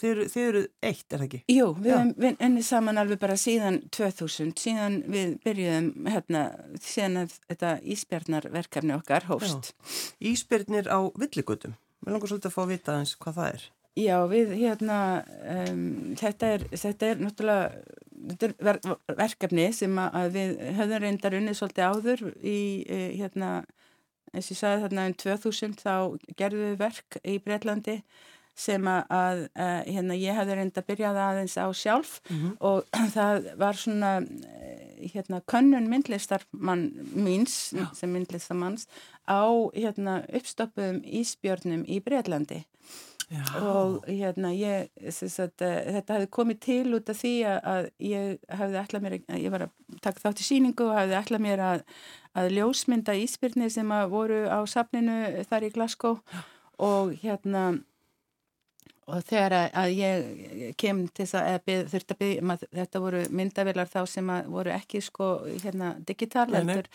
þið, 0.00 0.22
þið 0.32 0.46
eru 0.46 0.62
eitt, 0.88 1.04
er 1.06 1.12
það 1.12 1.26
ekki? 1.28 1.42
Jú, 1.52 1.68
við 1.84 2.14
vinnið 2.24 2.66
saman 2.66 3.02
alveg 3.02 3.20
bara 3.22 3.36
síðan 3.40 3.78
2000, 3.94 4.54
síðan 4.58 4.98
við 5.12 5.36
byrjuðum 5.46 6.08
hérna, 6.10 6.46
síðan 6.80 7.22
að 7.22 7.36
þetta 7.52 7.74
Ísbjarnarverkefni 7.94 8.96
okkar 8.96 9.28
hófst. 9.30 9.70
Já. 9.70 10.02
Ísbjarnir 10.32 10.90
á 10.90 10.98
villigutum, 11.20 11.76
við 12.02 12.16
langar 12.16 12.32
svolítið 12.32 12.50
að 12.50 12.56
fá 12.56 12.64
að 12.64 12.74
vita 12.74 12.98
eins 12.98 13.14
hvað 13.20 13.38
það 13.38 13.54
er. 13.54 13.70
Já, 13.98 14.16
við 14.24 14.54
hérna, 14.56 14.98
um, 15.68 16.14
þetta, 16.16 16.54
er, 16.56 16.62
þetta 16.72 17.10
er 17.10 17.18
náttúrulega 17.20 17.98
þetta 18.30 18.48
er 18.48 18.54
ver 18.62 18.78
verkefni 19.18 19.68
sem 19.76 19.98
að 20.00 20.28
við 20.36 20.52
höfðum 20.78 21.02
reyndar 21.04 21.36
unnið 21.38 21.58
svolítið 21.58 21.88
áður 21.90 22.22
í 22.40 22.58
e, 22.86 23.00
hérna, 23.18 23.50
eins 24.32 24.46
og 24.46 24.54
ég 24.54 24.60
sagði 24.60 24.84
þarna 24.84 25.06
um 25.10 25.16
2000 25.24 25.74
þá 25.82 25.94
gerðum 26.38 26.68
við 26.70 26.78
verk 26.80 27.18
í 27.24 27.38
Breitlandi 27.42 27.98
sem 28.62 28.88
að, 28.88 29.02
að 29.16 29.42
hérna, 29.88 30.16
ég 30.20 30.36
hefði 30.36 30.56
reynda 30.58 30.84
byrjað 30.86 31.20
aðeins 31.26 31.56
á 31.56 31.66
sjálf 31.72 32.18
mm 32.28 32.36
-hmm. 32.36 32.56
og 32.60 32.84
það 33.16 33.48
var 33.60 33.80
svona 33.80 34.12
hérna 35.02 35.40
könnun 35.48 35.88
myndlistarmann 35.88 36.90
míns 37.14 37.72
Já. 37.72 37.88
sem 37.94 38.12
myndlistarmanns 38.12 38.86
á 39.26 39.48
hérna 39.74 40.22
uppstoppuðum 40.28 41.02
ísbjörnum 41.04 41.84
í 41.88 42.00
Breitlandi 42.00 42.64
Já. 43.30 43.42
og 43.60 44.06
hérna 44.08 44.50
ég 44.54 44.88
sagt, 45.12 45.62
þetta 45.62 46.16
hefði 46.16 46.30
komið 46.34 46.58
til 46.64 46.96
út 46.96 47.12
af 47.12 47.20
því 47.20 47.32
að 47.48 47.88
ég 48.02 48.42
hefði 48.48 48.80
ætlað 48.82 49.04
mér 49.04 49.16
að 49.20 49.38
ég 49.42 49.54
var 49.54 49.66
að 49.66 50.00
taka 50.04 50.24
þátt 50.24 50.42
í 50.42 50.48
síningu 50.48 50.88
og 50.88 50.98
hefði 50.98 51.18
ætlað 51.20 51.44
mér 51.46 51.64
að, 51.68 51.84
að 52.38 52.50
ljósmynda 52.58 53.16
íspyrni 53.22 53.70
sem 53.72 53.94
að 53.94 54.12
voru 54.12 54.42
á 54.48 54.60
safninu 54.68 55.46
þar 55.48 55.68
í 55.68 55.72
Glasgow 55.76 56.20
og 56.82 57.14
hérna 57.22 57.66
og 59.10 59.24
þegar 59.26 59.54
að 59.74 59.92
ég 59.96 60.74
kem 60.78 61.00
til 61.10 61.24
þess 61.24 61.38
að 61.40 61.56
byð, 61.66 61.80
þurfti 61.90 62.14
að 62.14 62.20
byggja, 62.20 62.56
þetta 62.78 63.00
voru 63.02 63.22
myndavilar 63.34 63.88
þá 63.90 64.00
sem 64.10 64.28
voru 64.52 64.70
ekki 64.70 65.00
sko 65.02 65.30
hérna 65.64 65.88
digitaleldur 66.06 66.86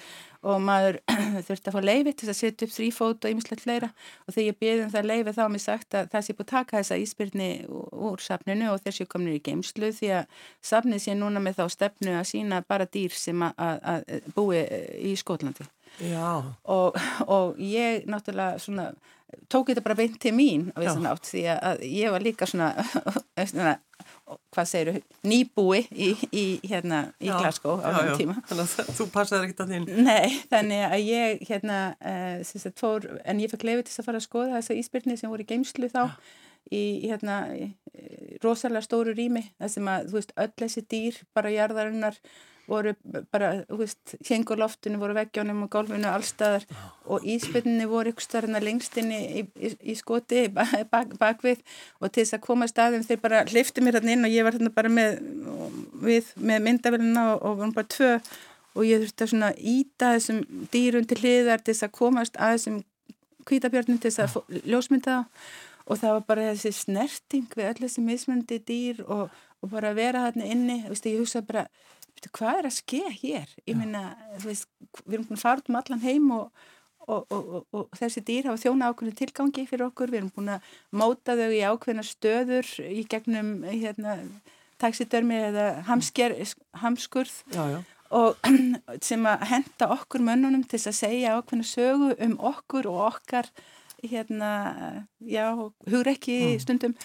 og 0.48 0.62
maður 0.64 1.00
þurfti 1.48 1.72
að 1.72 1.76
fá 1.76 1.80
leiði 1.84 2.14
til 2.16 2.30
að 2.32 2.38
setja 2.40 2.68
upp 2.68 2.74
þrýfót 2.78 3.28
og 3.28 3.34
ymslegt 3.34 3.66
fleira. 3.66 3.90
Og 4.24 4.36
þegar 4.36 4.48
ég 4.48 4.60
byggði 4.62 4.86
um 4.86 4.94
það 4.94 5.10
leiði 5.12 5.34
þá 5.36 5.44
mér 5.52 5.64
sagt 5.66 5.98
að 6.00 6.12
það 6.14 6.26
sé 6.28 6.38
búið 6.38 6.50
taka 6.54 6.78
þessa 6.78 7.00
íspyrni 7.04 7.50
úr 7.68 8.24
safninu 8.24 8.70
og 8.72 8.80
þessi 8.86 9.10
komin 9.12 9.36
í 9.36 9.44
geimslu 9.44 9.92
því 9.98 10.14
að 10.22 10.40
safnið 10.72 11.04
sé 11.04 11.18
núna 11.18 11.44
með 11.44 11.60
þá 11.60 11.76
stefnu 11.76 12.16
að 12.16 12.30
sína 12.32 12.62
bara 12.68 12.88
dýr 12.88 13.18
sem 13.18 13.44
að, 13.44 13.60
að, 13.60 13.84
að 13.92 14.32
búi 14.38 14.64
í 15.12 15.18
Skotlandi. 15.20 15.68
Og, 16.70 16.98
og 17.28 17.60
ég 17.60 18.08
náttúrulega 18.08 18.62
svona 18.62 18.92
tók 19.52 19.72
þetta 19.72 19.84
bara 19.84 19.98
beint 19.98 20.16
til 20.24 20.32
mín 20.36 20.70
á 20.76 20.80
þessan 20.84 21.10
átt 21.10 21.28
því 21.28 21.44
að 21.54 21.84
ég 21.88 22.14
var 22.14 22.24
líka 22.24 22.48
svona, 22.48 22.70
svona 23.52 23.76
hvað 24.56 24.68
segir 24.68 25.00
nýbúi 25.28 25.84
í, 25.92 26.10
í, 26.32 26.46
hérna, 26.68 27.04
í 27.24 27.30
Glasgow 27.32 27.80
á 27.80 27.90
þenn 27.96 28.18
tíma. 28.20 28.36
Þannig 28.50 28.74
að 28.84 28.92
þú 28.98 29.08
passaði 29.14 29.48
ekkert 29.48 29.64
að 29.64 29.74
þín 29.76 29.88
Nei, 30.08 30.40
þannig 30.52 30.84
að 30.88 31.06
ég 31.06 31.46
hérna, 31.48 31.80
uh, 32.00 32.42
sagt, 32.48 32.80
fór, 32.82 33.08
en 33.24 33.44
ég 33.44 33.52
fekk 33.54 33.68
lefið 33.68 33.88
til 33.88 33.96
að 34.02 34.10
fara 34.10 34.22
að 34.22 34.28
skoða 34.28 34.58
þessa 34.58 34.80
íspyrni 34.82 35.20
sem 35.20 35.32
voru 35.32 35.46
í 35.46 35.50
geimslu 35.52 35.92
þá 35.94 36.02
Já. 36.02 36.12
í 36.76 36.84
hérna 37.06 37.40
rosalega 38.44 38.84
stóru 38.86 39.16
rými 39.16 39.46
þar 39.58 39.74
sem 39.74 39.90
að, 39.92 40.12
þú 40.12 40.20
veist, 40.20 40.36
öll 40.44 40.54
þessi 40.64 40.86
dýr 40.92 41.22
bara 41.36 41.54
jarðarinnar 41.54 42.20
voru 42.68 42.94
bara, 43.32 43.52
þú 43.70 43.80
veist, 43.82 44.16
hengur 44.28 44.60
loftinu 44.60 45.00
voru 45.02 45.16
veggjónum 45.18 45.64
og 45.66 45.72
gólfinu 45.72 46.10
allstaðar 46.12 46.66
og 47.08 47.24
íspilninni 47.28 47.88
voru 47.90 48.12
ykkur 48.12 48.26
starfna 48.26 48.62
lengst 48.64 48.98
inn 49.00 49.14
í, 49.16 49.22
í, 49.44 49.72
í 49.94 49.96
skoti 49.98 50.48
bak, 50.54 51.16
bakvið 51.20 51.64
og 52.02 52.12
til 52.12 52.24
þess 52.24 52.38
að 52.38 52.44
koma 52.50 52.68
staðum 52.70 53.06
þeir 53.08 53.24
bara 53.24 53.46
hlifti 53.48 53.84
mér 53.84 54.00
hérna 54.00 54.18
inn 54.18 54.28
og 54.28 54.36
ég 54.36 54.48
var 54.48 54.58
hérna 54.58 54.74
bara 54.76 54.92
með, 54.92 55.22
við, 56.04 56.34
með 56.36 56.68
myndavélina 56.68 57.26
og, 57.34 57.42
og 57.42 57.58
vorum 57.62 57.74
bara 57.78 57.92
tvö 57.96 58.12
og 58.78 58.86
ég 58.86 59.02
þurfti 59.02 59.26
að 59.26 59.32
svona 59.34 59.54
íta 59.58 60.12
þessum 60.18 60.44
dýrun 60.74 61.08
til 61.10 61.22
hliðar 61.24 61.64
til 61.64 61.74
þess 61.74 61.88
að 61.88 61.96
komast 61.98 62.38
að 62.38 62.58
þessum 62.58 62.84
kvítabjörnum 63.48 64.02
til 64.04 64.12
þess 64.12 64.38
að 64.38 64.62
ljósmynda 64.68 65.22
og 65.88 66.00
það 66.02 66.18
var 66.18 66.24
bara 66.28 66.48
þessi 66.52 66.74
snerting 66.76 67.48
við 67.56 67.70
öll 67.72 67.82
þessi 67.86 68.04
mismundi 68.04 68.60
dýr 68.68 69.04
og, 69.08 69.32
og 69.64 69.72
bara 69.72 69.94
vera 69.98 70.28
þarna 70.28 70.50
inni, 70.52 70.82
þú 70.84 70.94
veist, 70.94 71.08
ég 71.08 71.22
hugsa 71.22 71.44
bara 71.48 71.66
hvað 72.26 72.62
er 72.62 72.70
að 72.70 72.76
ske 72.78 73.04
hér? 73.22 73.54
Ég 73.68 73.78
minna, 73.78 74.10
veist, 74.44 74.70
við 75.06 75.20
erum 75.20 75.30
búin 75.30 75.38
að 75.38 75.44
fara 75.44 75.62
út 75.62 75.72
um 75.72 75.80
allan 75.80 76.04
heim 76.04 76.32
og, 76.36 76.64
og, 77.08 77.26
og, 77.32 77.66
og 77.76 77.98
þessi 77.98 78.24
dýr 78.28 78.50
hafa 78.50 78.62
þjóna 78.64 78.92
ákveðinu 78.92 79.20
tilgangi 79.22 79.66
fyrir 79.70 79.88
okkur, 79.88 80.12
við 80.12 80.22
erum 80.22 80.34
búin 80.36 80.54
að 80.56 80.72
móta 80.92 81.38
þau 81.40 81.50
í 81.54 81.62
ákveðina 81.64 82.06
stöður 82.08 82.72
í 82.88 83.06
gegnum 83.10 83.52
hérna, 83.68 84.18
taxidörmi 84.82 85.40
eða 85.52 85.68
hamsker, 85.88 86.36
hamskurð 86.82 87.40
já, 87.54 87.64
já. 87.78 87.80
og 88.18 88.52
sem 89.08 89.26
að 89.30 89.48
henda 89.54 89.90
okkur 89.98 90.26
mönnunum 90.26 90.68
til 90.70 90.82
að 90.82 91.00
segja 91.00 91.38
ákveðina 91.38 91.72
sögu 91.72 92.14
um 92.28 92.38
okkur 92.52 92.90
og 92.92 93.02
okkar 93.12 93.50
hérna, 94.04 94.52
já, 95.26 95.50
hugur 95.56 96.14
ekki 96.14 96.38
mm. 96.54 96.62
stundum 96.66 96.98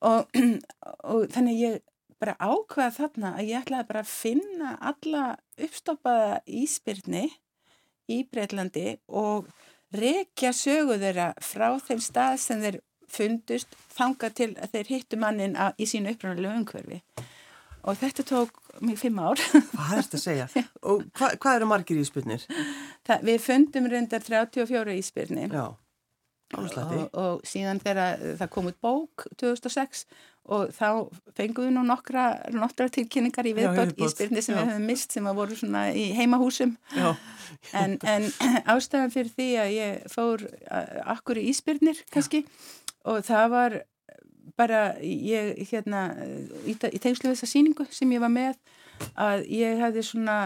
og 0.00 1.26
þannig 1.34 1.58
ég 1.60 1.80
bara 2.20 2.36
ákveða 2.38 2.92
þarna 2.96 3.32
að 3.38 3.48
ég 3.48 3.64
ætlaði 3.64 3.88
bara 3.88 4.04
að 4.04 4.12
finna 4.12 4.74
alla 4.90 5.24
uppstoppaða 5.60 6.38
íspyrni 6.60 7.24
í 8.10 8.20
Breitlandi 8.28 8.86
og 9.08 9.48
rekja 9.96 10.52
sögu 10.56 10.98
þeirra 11.00 11.32
frá 11.42 11.72
þeim 11.86 12.02
stað 12.04 12.38
sem 12.44 12.62
þeir 12.64 12.80
fundust 13.10 13.74
þanga 13.96 14.30
til 14.36 14.52
að 14.54 14.76
þeir 14.76 14.94
hittu 14.94 15.18
mannin 15.18 15.58
í 15.80 15.88
sínu 15.88 16.14
upprannulegu 16.14 16.60
umhverfi. 16.60 17.00
Og 17.88 17.96
þetta 17.96 18.22
tók 18.28 18.58
mig 18.84 18.98
fimm 19.00 19.18
ár. 19.18 19.40
Hvað 19.40 19.94
er 19.96 20.02
þetta 20.04 20.18
að 20.18 20.22
segja? 20.22 20.48
Og 20.92 21.06
hva, 21.16 21.32
hvað 21.40 21.56
eru 21.56 21.68
margir 21.70 22.00
íspyrnir? 22.02 22.44
Það, 23.08 23.24
við 23.30 23.38
fundum 23.46 23.88
reyndar 23.90 24.26
34 24.26 24.98
íspyrni 25.00 25.48
Já 25.48 25.64
og, 26.58 27.06
og 27.14 27.46
síðan 27.46 27.80
þegar 27.82 28.20
það 28.40 28.52
kom 28.54 28.70
út 28.70 28.78
bók 28.82 29.26
2006 29.40 30.06
og 30.50 30.72
þá 30.74 30.86
fengum 31.36 31.68
við 31.68 31.74
nú 31.76 31.84
nokkra, 31.86 32.24
nokkra 32.54 32.88
tilkynningar 32.90 33.46
í 33.46 33.52
viðbót 33.54 33.92
í 34.00 34.08
spyrni 34.10 34.42
sem 34.42 34.56
já. 34.56 34.62
við 34.62 34.72
höfum 34.72 34.88
mist 34.88 35.14
sem 35.14 35.28
að 35.30 35.38
voru 35.38 35.58
svona 35.58 35.84
í 35.94 36.08
heimahúsum 36.16 36.74
en, 37.76 37.96
en 38.00 38.26
ástæðan 38.74 39.14
fyrir 39.14 39.30
því 39.36 39.48
að 39.62 39.72
ég 39.76 40.10
fór 40.10 40.46
akkur 41.14 41.40
í 41.40 41.46
íspyrnir 41.52 42.02
kannski 42.10 42.42
já. 42.42 42.50
og 43.12 43.22
það 43.28 43.46
var 43.54 43.78
bara 44.58 44.82
ég 45.04 45.60
hérna 45.70 46.08
í, 46.66 46.74
í 46.74 46.98
tengslu 47.00 47.30
þessa 47.30 47.48
síningu 47.48 47.86
sem 47.94 48.10
ég 48.12 48.22
var 48.22 48.32
með 48.32 48.58
að 49.20 49.46
ég 49.54 49.78
hefði 49.80 50.04
svona 50.04 50.38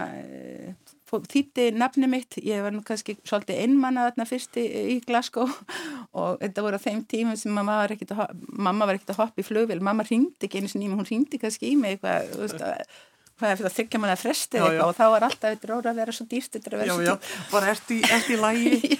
þýtti 1.09 1.69
nafni 1.77 2.09
mitt, 2.09 2.39
ég 2.43 2.63
var 2.65 2.73
nú 2.75 2.81
kannski 2.85 3.17
svolítið 3.23 3.61
einmanna 3.63 4.09
þarna 4.09 4.27
fyrst 4.29 4.59
í, 4.61 4.65
í 4.95 4.99
Glasgow. 5.05 5.49
Og 6.19 6.39
þetta 6.41 6.65
voru 6.65 6.79
á 6.79 6.85
þeim 6.85 7.03
tímum 7.09 7.39
sem 7.39 7.53
mamma 7.53 7.81
var 7.83 7.95
ekkert 7.95 8.15
að, 8.15 8.37
að 8.37 9.19
hoppa 9.19 9.43
í 9.43 9.47
flugvel, 9.47 9.81
mamma 9.83 10.05
ringdi 10.07 10.47
ekki 10.47 10.63
einu 10.63 10.71
sinni, 10.71 10.91
hún 10.91 11.07
ringdi 11.07 11.41
kannski 11.41 11.73
í 11.73 11.75
mig 11.79 11.97
eitthvað, 11.97 12.31
þú 12.33 12.45
veist 12.45 12.65
að 12.65 12.95
hvað 13.35 13.51
er 13.51 13.57
fyrir 13.59 13.67
að 13.67 13.75
þykja 13.75 13.99
manna 13.99 14.15
frestið 14.19 14.61
eitthvað? 14.63 14.81
og 14.85 14.95
þá 14.95 15.05
var 15.11 15.25
alltaf 15.27 15.49
eitthvað 15.49 15.71
róra 15.71 15.91
að 15.91 15.97
vera 15.99 16.13
svo 16.15 16.25
dýrt 16.31 16.53
þetta 16.55 16.69
að 16.71 16.75
vera 16.79 16.87
já, 16.87 16.93
svo 16.93 17.03
dýrt. 17.03 17.25
Já, 17.25 17.35
já, 17.35 17.47
bara 17.51 17.71
ert 17.73 17.91
í, 17.91 17.97
ert 18.15 18.29
í 18.31 18.37
lægi, 18.39 18.99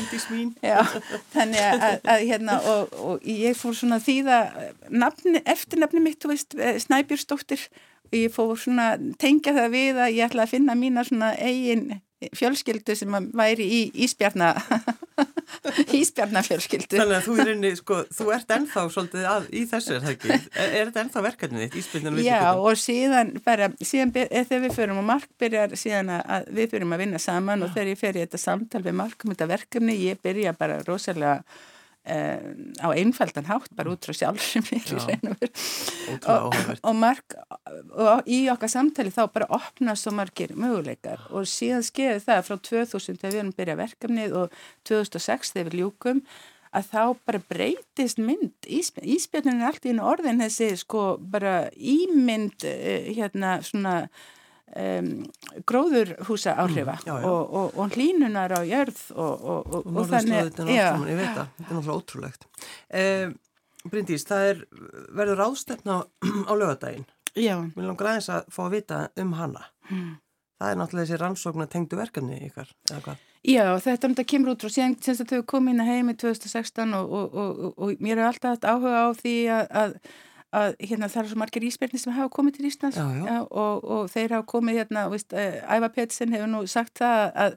indi 0.00 0.20
smín. 0.22 0.48
Já, 0.58 0.78
þannig 1.34 1.66
að, 1.66 1.84
að, 1.88 1.98
að 2.14 2.24
hérna 2.24 2.56
og, 2.72 2.96
og 3.10 3.28
ég 3.30 3.58
fór 3.58 3.76
svona 3.78 4.00
því 4.02 4.16
að 4.26 5.44
eftirnafni 5.54 6.02
mitt, 6.02 6.18
þú 6.22 6.32
veist, 6.32 6.58
eh, 6.58 6.80
Snæbjörnsdóttir 6.82 7.68
og 8.06 8.18
ég 8.18 8.34
fór 8.34 8.56
svona 8.60 8.94
tengja 9.20 9.54
það 9.56 9.70
við 9.74 10.02
að 10.02 10.16
ég 10.16 10.28
ætla 10.28 10.46
að 10.46 10.52
finna 10.56 10.78
mína 10.78 11.06
svona 11.06 11.32
eigin 11.36 11.88
fjölskyldu 12.36 12.94
sem 12.96 13.12
væri 13.36 13.66
í 13.68 13.80
Ísbjarna 14.06 14.54
Ísbjarnafjölskyldu 15.98 16.96
Þannig 16.96 17.16
að 17.18 17.26
þú 17.26 17.34
er 17.42 17.50
inni, 17.52 17.72
sko, 17.76 17.98
þú 18.14 18.28
ert 18.34 18.54
ennþá 18.56 18.84
svolítið 18.94 19.28
að, 19.28 19.48
í 19.52 19.64
þessu, 19.68 19.96
er 19.96 20.04
það 20.04 20.14
ekki? 20.14 20.32
Er, 20.32 20.64
er 20.64 20.88
þetta 20.88 21.02
ennþá 21.04 21.24
verkefnið 21.26 21.64
þitt, 21.66 21.78
Ísbjarnan 21.82 22.18
Já, 22.24 22.40
og 22.56 22.80
síðan 22.80 23.32
bara, 23.44 23.68
síðan 23.82 24.14
þegar 24.16 24.64
við 24.64 24.76
förum 24.78 25.02
og 25.02 25.08
Mark 25.12 25.28
byrjar 25.40 25.76
síðan 25.76 26.14
að 26.16 26.50
við 26.56 26.72
byrjum 26.72 26.96
að 26.96 27.04
vinna 27.04 27.22
saman 27.22 27.62
Já. 27.62 27.66
og 27.68 27.76
þegar 27.76 27.92
ég 27.92 28.02
fer 28.02 28.16
í 28.18 28.24
þetta 28.24 28.42
samtal 28.46 28.84
við 28.86 28.98
Mark 29.02 29.26
um 29.26 29.34
þetta 29.34 29.50
verkefni, 29.52 29.98
ég 30.06 30.22
byrja 30.24 30.56
bara 30.56 30.80
rosalega 30.88 31.42
Uh, 32.06 32.54
á 32.78 32.94
einfaldan 32.94 33.48
hátt, 33.48 33.72
bara 33.74 33.90
út 33.90 34.06
frá 34.06 34.14
sjálfsum 34.14 34.62
og, 36.30 36.54
og, 36.54 36.92
marg, 36.94 37.34
og 37.98 38.28
í 38.30 38.44
okkar 38.52 38.70
samtali 38.70 39.10
þá 39.10 39.24
bara 39.34 39.48
opna 39.56 39.96
svo 39.98 40.12
margir 40.14 40.52
möguleikar. 40.54 41.24
Og 41.34 41.48
síðan 41.50 41.82
skeiði 41.82 42.20
það 42.28 42.44
frá 42.46 42.60
2000 42.70 43.18
þegar 43.18 43.34
við 43.34 43.40
erum 43.40 43.56
byrjað 43.58 43.80
verkefnið 43.80 44.36
og 44.38 44.60
2006 44.86 45.56
þegar 45.56 45.72
við 45.72 45.80
ljúkum 45.80 46.22
að 46.76 46.88
þá 46.92 47.02
bara 47.26 47.42
breytist 47.50 48.22
mynd. 48.22 48.54
Ísbjörnin 48.70 49.58
er 49.58 49.72
allt 49.72 49.90
í 49.90 49.96
orðin 49.98 50.44
þessi 50.44 50.70
sko 50.84 51.04
bara 51.18 51.56
ímynd 51.74 52.70
uh, 52.70 53.10
hérna 53.18 53.58
svona 53.66 53.96
um, 54.74 55.10
gróðurhúsa 55.68 56.56
áhrifa 56.58 56.96
mm, 56.98 57.06
já, 57.06 57.14
já. 57.20 57.26
Og, 57.30 57.54
og, 57.60 57.78
og 57.78 57.96
hlínunar 57.96 58.54
á 58.56 58.60
jörð 58.66 59.02
og, 59.14 59.46
og 59.86 60.08
þannig 60.10 60.36
ég 60.36 61.18
veit 61.20 61.34
það, 61.36 61.50
þetta 61.58 61.68
er 61.68 61.76
náttúrulega 61.76 61.98
ótrúlegt 61.98 62.48
um, 62.50 63.36
Bryndís, 63.86 64.26
það 64.26 64.48
er 64.50 64.62
verður 65.14 65.44
ástefna 65.46 66.00
á 66.50 66.52
lögadaginn 66.58 67.06
við 67.36 67.84
langar 67.84 68.12
aðeins 68.12 68.30
að 68.32 68.50
fá 68.50 68.62
að 68.66 68.76
vita 68.78 69.00
um 69.22 69.32
hana 69.38 69.64
mm. 69.90 70.12
það 70.58 70.72
er 70.72 70.80
náttúrulega 70.80 71.06
þessi 71.06 71.22
rannsóknar 71.22 71.72
tengdu 71.72 72.00
verkefni 72.00 72.42
ykkar, 72.48 72.70
eða 72.90 73.02
hvað? 73.06 73.24
Já, 73.46 73.66
þetta 73.78 74.08
um 74.08 74.14
þetta 74.16 74.30
kemur 74.32 74.56
út 74.56 74.64
frá 74.64 74.72
síðan 74.74 74.96
sem 75.04 75.28
þau 75.28 75.42
komið 75.46 75.76
inn 75.76 75.82
að 75.84 75.90
heimi 75.92 76.14
2016 76.18 76.94
og 76.96 78.00
mér 78.02 78.18
er 78.18 78.30
alltaf 78.32 78.64
áhuga 78.66 79.04
á 79.06 79.08
því 79.14 79.34
að, 79.54 79.68
að 79.82 79.92
að 80.56 80.76
hérna, 80.80 81.08
það 81.12 81.22
er 81.22 81.30
svo 81.30 81.40
margir 81.40 81.66
ísbjörni 81.66 82.00
sem 82.00 82.14
hafa 82.16 82.30
komið 82.32 82.56
til 82.56 82.68
Íslands 82.70 82.98
já, 82.98 83.04
já. 83.26 83.38
Og, 83.44 83.84
og 83.96 84.10
þeir 84.12 84.36
hafa 84.36 84.46
komið 84.52 84.78
hérna, 84.80 85.06
veist, 85.12 85.34
uh, 85.36 85.58
Æva 85.76 85.90
Petsen 85.94 86.34
hefur 86.34 86.50
nú 86.52 86.62
sagt 86.70 87.02
það 87.02 87.24
að, 87.44 87.56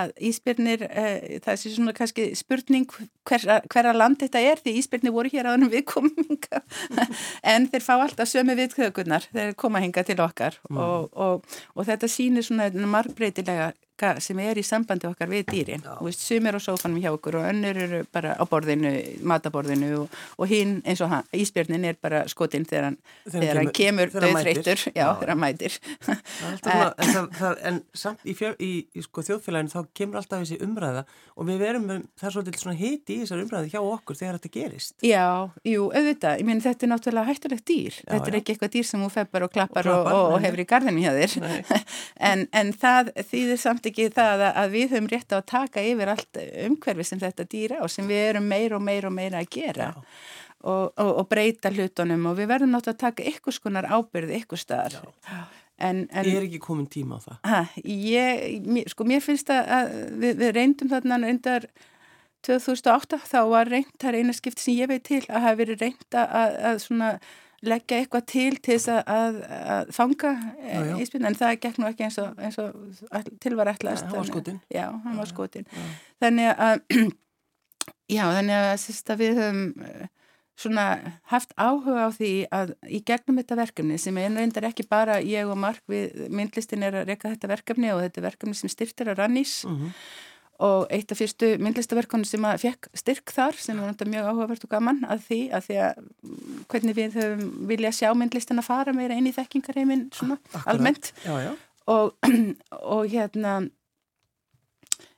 að 0.00 0.12
ísbjörnir, 0.30 0.84
uh, 0.86 1.38
það 1.46 1.60
sé 1.62 1.74
svona 1.74 1.96
kannski 1.96 2.28
spurning 2.38 2.86
hver, 3.26 3.46
hverra 3.72 3.94
land 3.96 4.20
þetta 4.22 4.42
er 4.52 4.62
því 4.62 4.76
ísbjörni 4.82 5.14
voru 5.14 5.32
hér 5.32 5.50
á 5.50 5.54
þennum 5.54 5.72
viðkominga 5.74 6.62
en 7.54 7.70
þeir 7.72 7.86
fá 7.86 7.94
alltaf 7.96 8.30
sömu 8.30 8.56
viðkvökunar 8.58 9.30
þeir 9.32 9.56
koma 9.58 9.82
hinga 9.84 10.06
til 10.06 10.20
okkar 10.22 10.60
mm. 10.70 10.80
og, 10.82 11.10
og, 11.12 11.58
og 11.74 11.90
þetta 11.90 12.10
sýnir 12.10 12.46
svona 12.46 12.70
margbreytilega 12.86 13.72
marga 13.96 14.20
sem 14.20 14.38
er 14.38 14.58
í 14.58 14.64
sambandi 14.64 15.06
okkar 15.08 15.28
við 15.30 15.46
dýrin. 15.50 15.84
Veist, 16.00 16.20
sumir 16.20 16.56
á 16.56 16.60
sófanum 16.60 17.00
hjá 17.00 17.12
okkur 17.12 17.38
og 17.40 17.46
önnur 17.48 17.76
eru 17.76 18.04
bara 18.12 18.36
á 18.36 18.44
borðinu, 18.44 18.92
mataborðinu 19.22 20.02
og, 20.02 20.16
og 20.38 20.48
hinn 20.48 20.82
eins 20.84 21.00
og 21.00 21.10
hann, 21.10 21.24
Ísbjörnin 21.32 21.84
er 21.84 21.96
bara 22.00 22.26
skotinn 22.28 22.66
þegar 22.66 22.90
hann, 22.90 22.98
þegar 23.30 23.60
hann 23.60 23.72
kemur 23.72 24.12
döðþreytur, 24.12 24.84
já, 24.92 25.06
þegar 25.16 25.32
hann 25.32 25.40
mætir. 25.40 25.78
Svona, 26.06 26.92
en, 26.98 27.12
það, 27.12 27.30
það, 27.38 27.62
en 27.70 27.80
samt 27.94 28.24
í, 28.24 28.36
fjör, 28.36 28.56
í, 28.60 28.72
í 28.92 29.04
sko, 29.04 29.24
þjóðfélaginu 29.26 29.72
þá 29.72 29.80
kemur 29.96 30.20
alltaf 30.20 30.44
þessi 30.44 30.60
umræða 30.64 31.06
og 31.36 31.48
við 31.50 31.62
verum, 31.64 31.88
það 32.16 32.28
er 32.28 32.34
svolítið 32.36 32.62
svona 32.62 32.78
hiti 32.80 33.16
í 33.16 33.22
þessar 33.22 33.42
umræði 33.44 33.72
hjá 33.74 33.80
okkur 33.82 34.16
þegar 34.16 34.38
þetta 34.38 34.52
gerist. 34.54 34.94
Já, 35.04 35.26
jú, 35.68 35.88
auðvitað, 35.92 36.40
ég 36.40 36.48
minn 36.48 36.62
þetta 36.64 36.86
er 36.86 36.92
náttúrulega 36.92 37.30
hættulegt 37.30 37.66
dýr, 37.68 37.98
já, 38.00 38.08
þetta 38.12 38.30
er 38.30 38.38
ekki 38.40 38.54
eitthvað 38.54 38.72
dýr 38.76 38.88
sem 38.88 39.04
þú 39.04 39.10
feppar 39.12 39.44
og 39.44 39.52
klappar 39.52 39.90
og, 39.92 40.08
og, 40.08 40.32
og 40.36 40.46
hefur 40.46 40.62
í 40.62 40.66
gardinu 40.70 41.04
hjá 41.04 41.12
þér, 41.12 41.36
en, 42.30 42.46
en 42.56 42.72
það 42.80 43.12
þýðir 43.28 43.60
samt 43.60 43.85
ekki 43.90 44.08
það 44.14 44.46
að 44.48 44.72
við 44.74 44.94
höfum 44.94 45.10
rétt 45.12 45.34
á 45.34 45.36
að 45.38 45.46
taka 45.52 45.84
yfir 45.84 46.12
allt 46.12 46.40
umhverfi 46.66 47.06
sem 47.08 47.20
þetta 47.22 47.46
dýra 47.52 47.82
og 47.84 47.92
sem 47.92 48.08
við 48.08 48.24
erum 48.30 48.48
meir 48.50 48.76
og 48.76 48.82
meir 48.84 49.08
og 49.08 49.14
meira 49.16 49.42
að 49.42 49.52
gera 49.58 49.92
og, 50.66 50.90
og, 50.96 51.12
og 51.12 51.28
breyta 51.30 51.72
hlutunum 51.72 52.26
og 52.30 52.38
við 52.40 52.50
verðum 52.52 52.74
náttúrulega 52.74 52.96
að 52.96 53.04
taka 53.04 53.28
ykkur 53.32 53.56
skonar 53.56 53.88
ábyrði 53.90 54.40
ykkur 54.42 54.60
staðar. 54.60 54.98
En, 55.76 56.06
en, 56.08 56.24
ég 56.24 56.38
er 56.38 56.46
ekki 56.46 56.62
komin 56.64 56.86
tíma 56.88 57.18
á 57.20 57.20
það. 57.20 57.40
Ha, 57.50 57.58
ég, 57.84 58.62
mér, 58.64 58.86
sko 58.88 59.04
mér 59.04 59.20
finnst 59.20 59.50
að 59.52 59.92
við, 60.16 60.38
við 60.40 60.54
reyndum 60.56 60.88
þarna 60.88 61.20
undar 61.28 61.66
2008 62.46 63.18
þá 63.26 63.40
var 63.50 63.68
reynd, 63.68 63.90
það 64.00 64.12
er 64.12 64.18
eina 64.22 64.36
skipt 64.36 64.62
sem 64.62 64.78
ég 64.78 64.88
veit 64.90 65.04
til 65.06 65.20
að 65.26 65.44
hafa 65.44 65.58
verið 65.60 65.82
reynd 65.84 66.16
að, 66.16 66.56
að 66.70 66.80
svona 66.86 67.10
leggja 67.70 68.00
eitthvað 68.00 68.26
til 68.30 68.56
til 68.58 68.76
þess 68.76 68.90
að, 69.02 69.38
að 69.74 69.92
fanga 69.96 70.32
íspinn 71.02 71.28
en 71.28 71.38
það 71.38 71.60
gekk 71.64 71.80
nú 71.80 71.88
ekki 71.90 72.06
eins 72.08 72.18
og, 72.22 72.34
eins 72.40 72.58
og 72.62 73.30
til 73.42 73.54
var 73.58 73.72
ætlast. 73.72 74.06
Ja, 74.06 74.10
hann 74.10 74.20
var 74.20 74.30
skotin. 74.30 74.60
Já, 74.72 74.86
hann 75.04 75.16
var 75.20 75.30
skotin. 75.30 75.66
Þannig 76.22 76.52
að, 76.52 76.84
já, 78.16 78.22
þannig 78.38 78.60
að, 78.60 78.68
sérst, 78.84 79.10
að 79.12 79.24
við 79.24 79.40
höfum 79.40 79.88
eh, 79.88 80.06
svona 80.56 80.86
haft 81.32 81.52
áhuga 81.60 82.06
á 82.06 82.10
því 82.16 82.30
að 82.54 82.72
í 82.88 83.02
gegnum 83.04 83.42
þetta 83.42 83.60
verkefni 83.60 83.98
sem 84.00 84.22
er 84.22 84.32
reyndar 84.32 84.70
ekki 84.70 84.86
bara 84.88 85.18
ég 85.20 85.50
og 85.50 85.58
Mark 85.60 85.82
við 85.90 86.30
myndlistin 86.32 86.86
er 86.86 87.02
að 87.02 87.10
reyka 87.10 87.34
þetta 87.34 87.52
verkefni 87.52 87.92
og 87.92 88.00
þetta 88.06 88.24
verkefni 88.24 88.56
sem 88.56 88.72
styrtir 88.72 89.12
að 89.12 89.20
rannís 89.20 89.58
og 89.66 89.76
mm 89.76 89.84
-hmm 89.84 90.32
og 90.62 90.86
eitt 90.94 91.12
af 91.12 91.20
fyrstu 91.20 91.52
myndlistaverkunum 91.62 92.26
sem 92.28 92.44
að 92.48 92.64
fekk 92.64 92.88
styrk 92.96 93.32
þar 93.34 93.58
sem 93.60 93.80
var 93.80 94.10
mjög 94.12 94.28
áhugavert 94.30 94.66
og 94.66 94.72
gaman 94.72 95.02
að 95.08 95.24
því 95.28 95.40
að 95.56 95.68
því 95.68 95.78
að 95.84 96.02
mm, 96.02 96.58
hvernig 96.72 96.98
við 96.98 97.18
höfum 97.20 97.46
vilja 97.70 97.94
sjá 97.98 98.10
myndlistina 98.16 98.64
fara 98.64 98.94
meira 98.96 99.16
inn 99.18 99.28
í 99.28 99.34
þekkingarheimin 99.36 100.08
svona 100.16 100.38
Akkurat. 100.38 100.68
almennt 100.72 101.12
já, 101.24 101.34
já. 101.44 101.52
Og, 101.86 102.14
og 102.96 103.12
hérna 103.12 103.56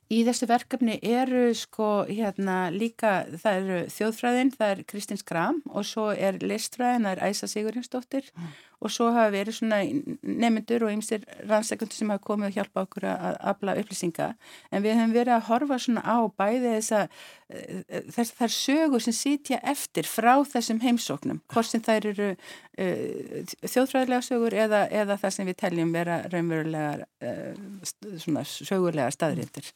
í 0.09 0.23
þessu 0.25 0.49
verkefni 0.49 0.97
eru 1.05 1.49
sko 1.57 1.89
hérna 2.09 2.61
líka 2.73 3.21
það 3.35 3.59
eru 3.59 3.81
þjóðfræðin, 3.93 4.55
það 4.57 4.73
er 4.73 4.87
Kristins 4.89 5.25
Kram 5.25 5.61
og 5.69 5.85
svo 5.85 6.09
er 6.11 6.41
listfræðin, 6.41 7.05
það 7.05 7.15
er 7.15 7.29
Æsa 7.29 7.51
Sigurjónsdóttir 7.51 8.33
mm 8.33 8.57
og 8.79 8.91
svo 8.93 9.09
hafa 9.11 9.31
verið 9.33 9.57
svona 9.57 9.79
nemyndur 10.23 10.85
og 10.87 10.93
ymsir 10.93 11.25
rannsækundur 11.49 11.97
sem 11.97 12.11
hafa 12.13 12.23
komið 12.23 12.49
og 12.49 12.57
hjálpa 12.57 12.83
okkur 12.85 13.07
að 13.11 13.37
afla 13.51 13.75
upplýsinga. 13.81 14.29
En 14.71 14.85
við 14.85 14.95
hefum 14.95 15.15
verið 15.15 15.35
að 15.35 15.47
horfa 15.49 15.79
svona 15.83 16.03
á 16.07 16.17
bæði 16.39 16.75
þessa 16.77 17.01
eh, 17.49 18.03
þess 18.15 18.35
þar 18.39 18.55
sögur 18.55 19.03
sem 19.03 19.17
sitja 19.17 19.59
eftir 19.73 20.07
frá 20.07 20.31
þessum 20.47 20.79
heimsóknum. 20.83 21.41
Hvort 21.51 21.71
sem 21.71 21.83
þær 21.83 22.11
eru 22.13 22.29
uh, 22.35 23.55
þjóðfræðilega 23.65 24.21
sögur 24.29 24.55
eða, 24.55 24.85
eða 25.01 25.19
það 25.19 25.35
sem 25.35 25.51
við 25.51 25.59
teljum 25.65 25.91
vera 25.95 26.21
raunverulega 26.31 26.93
uh, 27.03 28.15
svona 28.21 28.45
sögurlega 28.47 29.11
staðrindir 29.15 29.73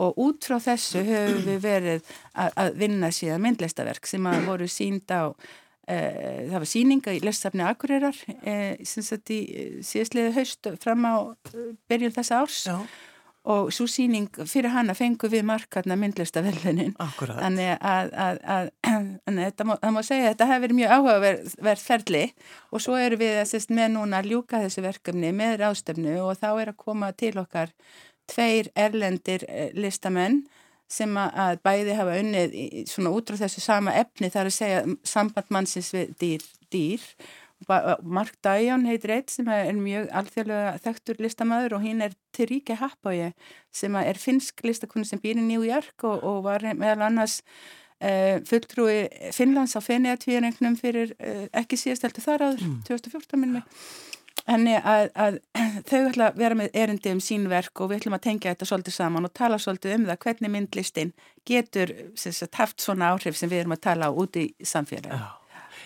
og 0.00 0.16
út 0.18 0.46
frá 0.46 0.58
þessu 0.62 1.04
höfum 1.06 1.44
við 1.46 1.60
verið 1.62 2.14
að, 2.32 2.56
að 2.58 2.78
vinna 2.80 3.10
síðan 3.14 3.44
myndlistaverk 3.44 4.08
sem 4.10 4.26
að 4.26 4.48
voru 4.48 4.66
sínd 4.70 5.06
á 5.14 5.30
það 5.86 6.60
var 6.60 6.68
síninga 6.68 7.14
í 7.16 7.22
lesafni 7.24 7.64
Akureyrar 7.66 8.16
uh, 8.16 8.76
sem 8.86 9.04
sett 9.04 9.32
í 9.34 9.40
síðastliði 9.84 10.36
haust 10.38 10.70
fram 10.82 11.04
á 11.04 11.14
byrjun 11.90 12.14
þessa 12.14 12.44
árs. 12.44 12.62
Já. 12.68 12.78
og 13.44 13.68
svo 13.76 13.84
síning 13.90 14.30
fyrir 14.48 14.72
hana 14.72 14.94
fengu 14.96 15.28
við 15.28 15.42
markarna 15.44 15.98
myndlistavellunin 16.00 16.94
þannig 16.96 17.74
að, 17.76 18.14
að, 18.16 18.38
að, 18.54 18.70
að 19.28 19.40
það, 19.58 19.66
má, 19.68 19.74
má 19.92 20.00
segja 20.00 20.30
að 20.30 20.30
þetta 20.30 20.48
hefur 20.48 20.64
verið 20.64 20.78
mjög 20.78 20.94
áhugaverð 20.96 21.84
ferli. 21.84 22.24
Og 22.72 22.84
svo 22.86 22.96
eru 22.96 23.20
við 23.20 23.42
sest, 23.50 23.68
með 23.68 23.92
núna 23.98 24.22
að 24.22 24.32
ljúka 24.32 24.62
þessu 24.64 24.86
verkefni 24.86 25.34
með 25.36 25.58
ráðstöfnu 25.60 26.16
og 26.24 26.40
þá 26.40 26.48
er 26.54 26.72
að 26.72 26.80
koma 26.86 27.12
til 27.12 27.34
okkar 27.44 27.76
tveir 28.32 28.72
erlendir 28.72 29.44
listamenn 29.76 30.46
sem 30.90 31.16
að 31.18 31.62
bæði 31.64 31.94
hafa 31.98 32.18
unnið 32.20 32.58
svona 32.90 33.12
út 33.14 33.30
frá 33.30 33.40
þessu 33.44 33.62
sama 33.64 33.94
efni 33.98 34.30
þar 34.32 34.50
að 34.50 34.58
segja 34.58 34.82
sambandmannsins 35.08 35.90
við 35.94 36.12
dýr, 36.20 36.44
dýr. 36.72 37.06
Mark 37.64 38.34
Dæjón 38.44 38.84
heitir 38.88 39.14
eitt 39.14 39.32
sem 39.32 39.46
er 39.48 39.72
mjög 39.78 40.10
alþjóðlega 40.18 40.74
þekktur 40.84 41.22
listamæður 41.24 41.78
og 41.78 41.86
hinn 41.86 42.02
er 42.04 42.16
Terríke 42.36 42.76
Happói 42.76 43.30
sem 43.72 43.94
er 43.96 44.20
finsk 44.20 44.60
listakunni 44.66 45.08
sem 45.08 45.22
býr 45.22 45.40
í 45.40 45.46
New 45.46 45.64
York 45.64 46.04
og, 46.04 46.20
og 46.20 46.42
var 46.44 46.66
meðal 46.74 47.06
annars 47.08 47.38
uh, 48.04 48.42
fulltrúi 48.44 49.06
Finnlands 49.32 49.78
á 49.78 49.80
Fenniatvíðarengnum 49.86 50.76
fyrir 50.80 51.14
uh, 51.16 51.46
ekki 51.56 51.80
síðast 51.80 52.04
heldur 52.04 52.26
þar 52.26 52.48
áður, 52.50 52.66
mm. 52.66 52.82
2014 52.90 53.40
minnum 53.40 53.62
við 53.62 53.88
henni 54.50 54.74
að, 54.78 55.06
að 55.14 55.38
þau 55.88 56.00
ætla 56.00 56.30
að 56.30 56.40
vera 56.42 56.58
með 56.58 56.76
erindi 56.84 57.14
um 57.14 57.22
sín 57.24 57.46
verk 57.52 57.80
og 57.80 57.90
við 57.90 58.02
ætlum 58.02 58.18
að 58.18 58.26
tengja 58.26 58.54
þetta 58.54 58.68
svolítið 58.70 58.96
saman 58.98 59.28
og 59.28 59.34
tala 59.36 59.60
svolítið 59.62 59.96
um 59.98 60.08
það 60.10 60.20
hvernig 60.26 60.54
myndlistin 60.56 61.14
getur 61.48 61.94
sagt, 62.16 62.54
haft 62.60 62.84
svona 62.84 63.14
áhrif 63.14 63.38
sem 63.38 63.52
við 63.52 63.64
erum 63.64 63.76
að 63.76 63.84
tala 63.88 64.10
á 64.10 64.12
úti 64.12 64.50
í 64.52 64.68
samfélagi. 64.68 65.16
Já. 65.16 65.43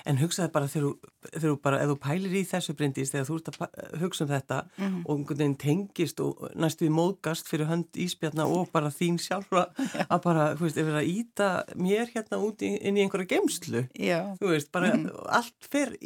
En 0.08 0.16
hugsaði 0.16 0.52
bara 0.54 0.68
þegar 0.72 1.42
þú 1.42 1.50
bara, 1.62 1.80
ef 1.82 1.90
þú 1.90 1.96
pælir 2.00 2.36
í 2.38 2.42
þessu 2.48 2.74
brindist, 2.78 3.12
þegar 3.12 3.26
þú 3.28 3.36
ert 3.38 3.48
að 3.50 3.98
hugsa 4.02 4.24
um 4.24 4.30
þetta 4.30 4.58
mm 4.64 4.86
-hmm. 4.86 5.02
og 5.04 5.18
einhvern 5.18 5.38
veginn 5.38 5.56
tengist 5.64 6.20
og 6.20 6.48
næstu 6.54 6.86
í 6.86 6.94
móðgast 6.98 7.48
fyrir 7.48 7.68
hönd 7.68 7.90
íspjarna 7.92 8.46
og 8.46 8.72
bara 8.72 8.88
þín 8.88 9.18
sjálfa 9.18 9.68
að 10.12 10.22
bara, 10.24 10.54
þú 10.56 10.64
veist, 10.64 10.78
ef 10.78 10.84
við 10.86 10.88
erum 10.88 11.02
að 11.02 11.12
íta 11.12 11.48
mér 11.76 12.06
hérna 12.14 12.36
út 12.38 12.62
í, 12.62 12.70
inn 12.80 12.96
í 12.96 13.02
einhverja 13.02 13.32
gemslu, 13.34 13.88
Já. 13.94 14.36
þú 14.40 14.46
veist, 14.48 14.72
bara 14.72 14.94
mm 14.94 15.06
-hmm. 15.06 15.26
allt 15.28 15.60
fyrir 15.70 15.98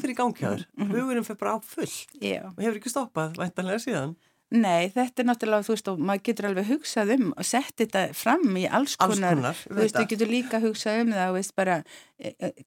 fer 0.00 0.10
í 0.10 0.14
gangkjáður, 0.14 0.64
mm 0.64 0.86
-hmm. 0.86 0.92
hugurinn 0.94 1.24
fyrir 1.24 1.38
bara 1.38 1.56
á 1.56 1.58
full 1.60 1.94
Já. 2.20 2.42
og 2.56 2.62
hefur 2.62 2.76
ekki 2.76 2.88
stoppað, 2.88 3.36
væntanlega 3.36 3.78
síðan. 3.78 4.16
Nei, 4.50 4.88
þetta 4.90 5.22
er 5.22 5.26
náttúrulega, 5.28 5.62
þú 5.62 5.74
veist, 5.76 5.88
og 5.92 6.00
maður 6.02 6.22
getur 6.26 6.46
alveg 6.48 6.66
hugsað 6.72 7.12
um 7.14 7.28
og 7.38 7.46
sett 7.46 7.74
þetta 7.78 8.00
fram 8.18 8.56
í 8.58 8.64
alls 8.66 8.96
konar, 8.98 9.12
alls 9.12 9.20
konar 9.38 9.60
þú 9.62 9.76
veist, 9.78 9.98
þú 9.98 10.06
getur 10.10 10.30
líka 10.32 10.58
hugsað 10.64 11.02
um 11.04 11.12
það, 11.14 11.28
þú 11.28 11.36
veist, 11.36 11.54
bara 11.60 11.76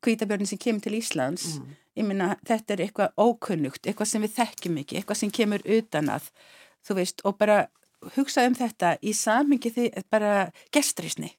kvítabjörn 0.08 0.46
e, 0.46 0.48
e, 0.48 0.52
sem 0.54 0.62
kemur 0.63 0.86
til 0.86 0.96
Íslands, 0.96 1.50
mm. 1.60 1.74
ég 2.00 2.08
minna, 2.08 2.30
þetta 2.48 2.78
er 2.78 2.86
eitthvað 2.86 3.19
ókunnugt, 3.26 3.84
eitthvað 3.84 4.12
sem 4.13 4.24
við 4.24 4.36
þekkjum 4.38 4.80
ekki, 4.84 5.00
eitthvað 5.02 5.19
sem 5.19 5.34
kemur 5.36 5.67
utan 5.76 6.13
að, 6.15 6.32
þú 6.88 6.98
veist, 7.02 7.26
og 7.28 7.36
bara 7.43 7.60
hugsað 8.15 8.50
um 8.54 8.58
þetta 8.62 8.96
í 9.04 9.15
samingi 9.19 9.76
því 9.76 9.89
bara 10.13 10.34
gestrisni, 10.72 11.34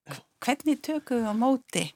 hvernig 0.44 0.84
tökum 0.84 1.24
við 1.24 1.32
á 1.32 1.34
móti 1.40 1.88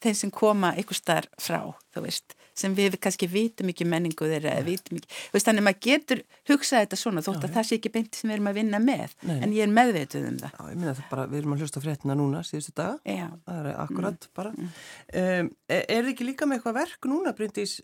þeim 0.00 0.16
sem 0.16 0.32
koma 0.32 0.72
eitthvað 0.72 1.02
starf 1.02 1.42
frá, 1.42 1.60
þú 1.92 2.08
veist, 2.08 2.37
sem 2.58 2.74
við 2.76 2.98
kannski 3.02 3.28
vitum 3.30 3.70
ekki 3.72 3.86
menningu 3.88 4.28
þeirra 4.28 4.56
eða 4.56 4.66
vitum 4.66 4.98
ekki, 4.98 5.10
veist, 5.34 5.48
þannig 5.48 5.62
að 5.62 5.66
maður 5.68 5.82
getur 5.86 6.22
hugsað 6.50 6.84
þetta 6.84 7.00
svona 7.00 7.24
þótt 7.26 7.46
að 7.46 7.48
já, 7.48 7.54
það 7.56 7.68
sé 7.68 7.78
ekki 7.78 7.92
beint 7.94 8.18
sem 8.18 8.30
við 8.30 8.36
erum 8.38 8.50
að 8.50 8.58
vinna 8.60 8.80
með, 8.82 9.14
Nei. 9.28 9.36
en 9.36 9.54
ég 9.56 9.64
er 9.64 9.74
meðveituð 9.78 10.28
um 10.28 10.40
það. 10.42 10.56
Já, 10.58 10.64
ég 10.72 10.80
minna 10.82 10.96
það 10.98 11.12
bara, 11.12 11.26
við 11.28 11.42
erum 11.42 11.54
að 11.54 11.64
hlusta 11.64 11.84
fréttina 11.84 12.18
núna 12.18 12.42
síðustu 12.46 12.74
daga, 12.78 12.98
já. 13.06 13.28
það 13.46 13.60
er 13.62 13.70
akkurat 13.84 14.28
mm. 14.28 14.34
bara. 14.38 14.54
Mm. 14.54 14.72
Um, 15.22 15.52
er 15.78 16.02
þið 16.02 16.12
ekki 16.14 16.28
líka 16.28 16.48
með 16.48 16.60
eitthvað 16.60 16.78
verk 16.82 17.10
núna, 17.10 17.34
Bryndís, 17.38 17.78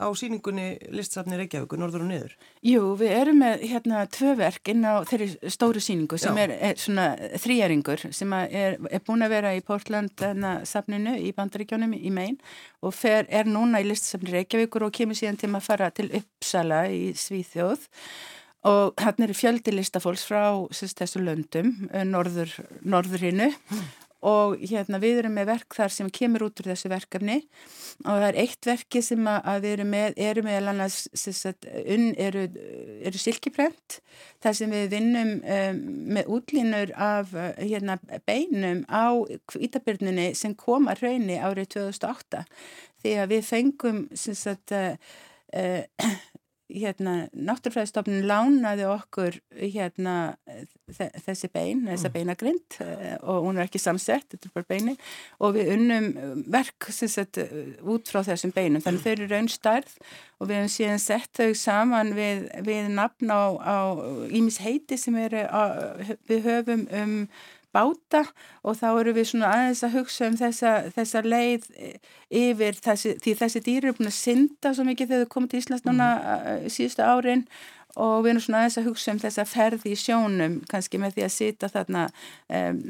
á 0.00 0.08
síningunni 0.16 0.78
listsafni 0.96 1.36
Reykjavíku, 1.38 1.76
norður 1.78 2.06
og 2.06 2.08
niður? 2.08 2.32
Jú, 2.64 2.94
við 3.00 3.12
erum 3.18 3.40
með 3.44 3.64
hérna 3.70 4.06
tvö 4.10 4.32
verk 4.40 4.72
inn 4.72 4.82
á 4.88 5.04
þeirri 5.08 5.52
stóru 5.52 5.82
síningu 5.84 6.18
sem 6.20 6.40
er, 6.40 6.54
er 6.56 6.80
svona 6.80 7.12
þrýjaringur 7.42 8.06
sem 8.16 8.34
er, 8.40 8.78
er 8.80 9.04
búin 9.06 9.26
að 9.26 9.34
vera 9.36 9.54
í 9.56 9.62
Portland 9.66 10.26
safninu 10.68 11.18
í 11.20 11.30
Bandaríkjónum 11.36 11.94
í 11.98 12.12
Maine 12.14 12.40
og 12.80 12.96
fer, 12.96 13.28
er 13.28 13.48
núna 13.48 13.84
í 13.84 13.88
listasafni 13.90 14.34
Reykjavíkur 14.38 14.88
og 14.88 14.96
kemur 14.96 15.18
síðan 15.18 15.40
til 15.40 15.52
að 15.52 15.66
fara 15.68 15.92
til 15.94 16.10
Uppsala 16.16 16.86
í 16.88 17.10
Svíþjóð. 17.18 17.88
Og 18.68 19.00
hann 19.00 19.24
er 19.24 19.30
fjöldi 19.32 19.72
listafólks 19.72 20.26
frá 20.28 20.42
þessu 20.76 21.22
löndum, 21.24 21.72
eh, 21.94 22.04
norður, 22.04 22.52
norðurinu 22.84 23.48
mm 23.48 24.09
og 24.26 24.58
hérna 24.60 25.00
við 25.00 25.22
erum 25.22 25.36
með 25.38 25.48
verk 25.48 25.76
þar 25.76 25.94
sem 25.94 26.10
kemur 26.12 26.44
út 26.48 26.60
úr 26.60 26.70
þessu 26.72 26.90
verkefni. 26.92 27.38
Og 28.04 28.10
það 28.10 28.26
er 28.26 28.38
eitt 28.42 28.68
verki 28.68 29.02
sem 29.04 29.30
að 29.30 29.64
við 29.64 29.76
erum 29.76 29.90
með, 29.94 30.18
eru 30.28 30.44
með 30.44 30.68
annars, 30.72 30.98
sagt, 31.16 31.68
unn, 31.80 32.10
eru, 32.20 32.44
eru 33.08 33.20
silkiprent 33.20 34.00
þar 34.44 34.58
sem 34.58 34.74
við 34.74 34.86
vinnum 34.94 35.32
um, 35.40 35.80
með 36.16 36.30
útlínur 36.36 36.92
af 37.00 37.32
hérna, 37.58 37.98
beinum 38.28 38.84
á 38.92 39.16
ítabyrnunni 39.56 40.30
sem 40.38 40.56
kom 40.58 40.88
að 40.90 41.06
raunni 41.06 41.40
árið 41.40 41.74
2008 41.78 42.44
því 43.00 43.16
að 43.22 43.34
við 43.34 43.46
fengum 43.48 44.02
sagt, 44.16 44.76
uh, 44.76 44.94
uh, 45.56 46.16
hérna, 46.70 47.14
náttúrfræðistofnun 47.34 48.26
lánaði 48.28 48.86
okkur 48.88 49.38
hérna 49.58 50.14
þessi 50.90 51.50
bein, 51.52 51.84
þessa 51.88 52.08
mm. 52.08 52.14
beinagrind 52.14 52.78
eh, 52.84 53.14
og 53.20 53.46
hún 53.46 53.58
er 53.58 53.68
ekki 53.68 53.80
samsett, 53.82 54.26
þetta 54.32 54.48
er 54.48 54.56
bara 54.56 54.68
beinin 54.70 54.98
og 55.38 55.54
við 55.56 55.72
unnum 55.76 56.10
verk 56.50 56.90
sagt, 56.94 57.40
út 57.82 58.10
frá 58.10 58.22
þessum 58.26 58.54
beinum 58.56 58.84
þannig 58.84 59.04
þau 59.04 59.12
eru 59.12 59.30
raunstarð 59.30 59.94
og 60.40 60.48
við 60.48 60.60
hefum 60.60 60.74
síðan 60.76 61.04
sett 61.04 61.30
þau 61.36 61.54
saman 61.58 62.12
við, 62.16 62.46
við 62.66 62.90
nafn 62.96 63.32
á 63.32 63.82
ímis 64.32 64.60
heiti 64.64 64.98
sem 65.00 65.16
eru 65.20 65.46
á, 65.46 65.62
við 66.30 66.46
höfum 66.48 66.86
um 66.90 67.16
báta 67.74 68.22
og 68.66 68.78
þá 68.78 68.86
eru 68.90 69.14
við 69.16 69.28
svona 69.30 69.50
aðeins 69.54 69.82
að 69.86 69.96
hugsa 69.98 70.28
um 70.28 70.38
þessa, 70.40 70.72
þessa 70.94 71.22
leið 71.26 71.66
yfir 72.30 72.78
þessi, 72.84 73.16
því 73.22 73.34
þessi 73.42 73.64
dýri 73.66 73.90
eru 73.90 73.98
búin 73.98 74.10
að 74.10 74.16
synda 74.18 74.72
svo 74.74 74.86
mikið 74.88 75.12
þegar 75.12 75.26
þau 75.26 75.34
komið 75.34 75.52
til 75.52 75.60
Íslands 75.62 75.86
núna 75.86 76.08
mm. 76.16 76.70
síðustu 76.76 77.06
árin 77.06 77.46
og 77.98 78.24
við 78.24 78.32
erum 78.34 78.44
svona 78.44 78.62
aðeins 78.62 78.78
að 78.80 78.88
hugsa 78.90 79.14
um 79.14 79.20
þessa 79.22 79.44
ferði 79.48 79.94
í 79.94 79.98
sjónum 79.98 80.56
kannski 80.70 81.00
með 81.00 81.16
því 81.16 81.26
að 81.26 81.32
sita 81.34 81.70
þarna 81.72 82.06
um, 82.60 82.82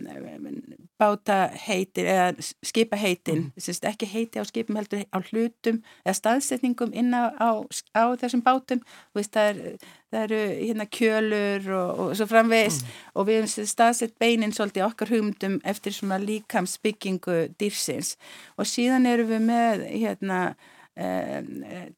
báta 1.00 1.38
heitir 1.66 2.08
eða 2.10 2.26
skipa 2.66 2.98
heitin 3.00 3.46
mm. 3.48 3.78
ekki 3.88 4.08
heiti 4.10 4.42
á 4.42 4.44
skipum 4.44 4.76
heldur 4.76 5.06
á 5.08 5.18
hlutum 5.30 5.80
eða 6.04 6.16
staðsetningum 6.18 6.92
inn 6.92 7.14
á, 7.16 7.32
á, 7.40 7.64
á 7.96 8.04
þessum 8.20 8.44
bátum 8.44 8.82
veist, 9.16 9.32
það, 9.32 9.48
er, 9.52 9.86
það 10.12 10.26
eru 10.26 10.40
hérna 10.58 10.88
kjölur 10.98 11.70
og, 11.78 12.02
og 12.04 12.12
svo 12.18 12.26
framvegis 12.30 12.82
mm. 12.82 12.98
og 13.14 13.30
við 13.30 13.40
hefum 13.40 13.70
staðsett 13.72 14.18
beinin 14.20 14.52
svolítið 14.56 14.88
okkar 14.90 15.14
hugmyndum 15.14 15.60
eftir 15.64 15.96
svona 15.96 16.20
líkamsbyggingu 16.20 17.40
dýrsins 17.60 18.16
og 18.60 18.68
síðan 18.68 19.08
erum 19.08 19.32
við 19.32 19.48
með 19.48 19.88
hérna 19.94 20.42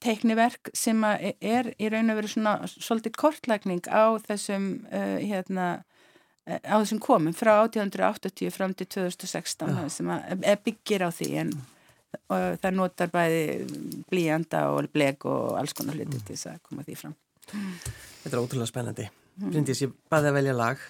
teikniverk 0.02 0.70
sem 0.76 1.00
er 1.04 1.72
í 1.80 1.88
raun 1.90 2.12
og 2.12 2.20
veru 2.20 2.30
svona 2.30 2.52
svolítið 2.70 3.16
kortlækning 3.18 3.88
á 3.88 4.14
þessum 4.26 4.66
uh, 4.92 5.18
hérna 5.18 5.68
eh, 6.46 6.60
á 6.60 6.76
þessum 6.76 7.00
komum 7.02 7.34
frá 7.34 7.54
1880 7.64 8.52
fram 8.54 8.74
til 8.76 8.86
2016 8.92 9.72
Já. 9.72 9.88
sem 9.90 10.12
byggir 10.64 11.06
á 11.08 11.10
því 11.10 11.30
en 11.44 11.54
það 12.28 12.74
notar 12.76 13.08
bæði 13.08 13.44
blíjanda 14.10 14.66
og 14.74 14.90
bleg 14.92 15.24
og 15.24 15.56
alls 15.56 15.72
konar 15.72 15.96
hluti 15.96 16.18
mm. 16.18 16.26
til 16.26 16.36
þess 16.36 16.50
að 16.50 16.58
koma 16.68 16.84
því 16.84 16.98
fram 17.00 17.14
Þetta 17.48 18.36
er 18.36 18.42
ótrúlega 18.42 18.68
spennandi 18.68 19.06
mm. 19.08 19.48
Bryndis, 19.48 19.80
ég 19.86 19.94
baði 20.12 20.28
að 20.28 20.36
velja 20.36 20.58
lag 20.58 20.84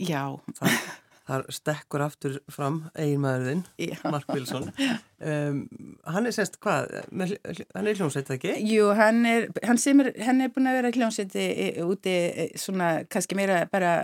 Já 0.00 0.22
Það 0.56 0.80
þar 1.28 1.44
stekkur 1.52 2.04
aftur 2.04 2.38
fram 2.52 2.82
eiginmaðurinn, 2.96 3.64
Mark 4.08 4.28
Wilson. 4.32 4.70
Um, 5.18 5.64
hann 6.06 6.28
er 6.28 6.34
semst 6.36 6.60
hvað 6.62 6.92
hann 7.10 7.88
er 7.90 7.98
hljómsveit 7.98 8.28
ekki? 8.36 8.52
Jú, 8.70 8.84
hann 8.94 9.24
er, 9.26 9.48
hann 9.66 9.80
er, 10.04 10.10
hann 10.22 10.44
er 10.44 10.52
búin 10.54 10.70
að 10.70 10.76
vera 10.78 10.92
hljómsveiti 10.94 11.46
úti 11.82 12.14
svona 12.60 12.90
kannski 13.10 13.34
meira 13.34 13.64
bara 13.72 13.96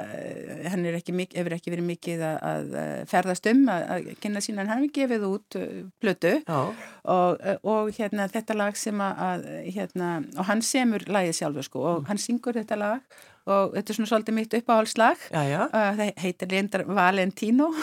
hann 0.73 0.83
er 0.83 0.99
ekki, 0.99 1.15
hefur 1.37 1.55
ekki 1.55 1.71
verið 1.71 1.87
mikið 1.93 2.25
að, 2.27 2.43
að 2.51 2.73
ferðast 3.13 3.47
um 3.53 3.63
að, 3.71 3.87
að 3.95 4.09
kynna 4.25 4.43
sína, 4.43 4.67
hann 4.67 4.83
hefur 4.83 4.97
gefið 4.99 5.29
út 5.29 5.59
blötu 6.03 6.35
og, 6.51 7.47
og 7.63 7.93
hérna 7.95 8.27
þetta 8.35 8.59
lag 8.59 8.81
sem 8.81 9.05
að 9.07 9.47
hérna, 9.71 10.17
og 10.35 10.51
hann 10.51 10.65
semur 10.67 11.07
lagið 11.07 11.39
sjálfur 11.39 11.71
sko 11.71 11.87
og 11.93 12.11
hann 12.11 12.21
syngur 12.21 12.59
þetta 12.59 12.81
lag 12.81 13.23
og 13.45 13.75
þetta 13.77 13.93
er 13.93 13.99
svona 13.99 14.11
svolítið 14.11 14.37
mitt 14.39 14.57
uppáhaldslag. 14.59 15.29
Uh, 15.31 15.69
það 15.73 16.03
heitir 16.25 16.53
reyndar 16.55 16.87
Valentino. 16.89 17.71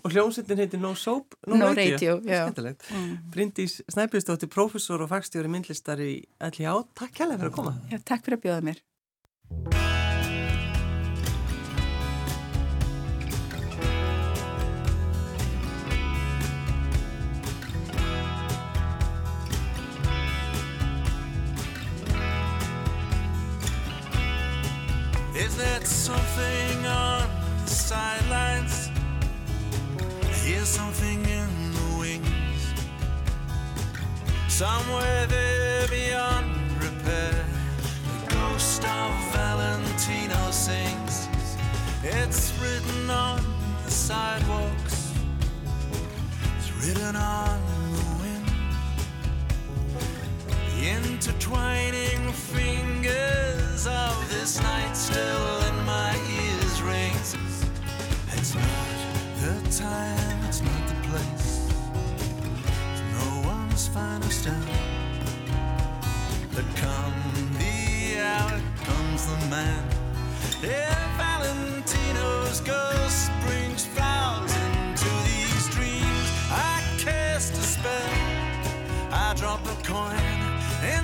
Og 0.00 0.08
hljómsveitin 0.08 0.62
heitir 0.62 0.80
No 0.80 0.94
Soap 0.96 1.34
No, 1.44 1.58
no 1.60 1.68
Radio, 1.76 2.14
Radio 2.24 2.72
mm. 2.72 3.10
Bryndís 3.34 3.76
Snæbjörnsdóttir, 3.92 4.48
professor 4.48 5.04
og 5.04 5.12
fagstjóri 5.12 5.52
myndlistar 5.52 6.00
í 6.00 6.22
LHA 6.40 6.78
Takk 6.96 7.12
kærlega 7.20 7.42
fyrir 7.42 7.52
að 7.52 7.56
koma. 7.60 7.76
Já, 7.92 8.00
Takk 8.08 8.24
fyrir 8.24 8.40
að 8.40 8.46
bjóða 8.48 8.68
mér 8.72 10.06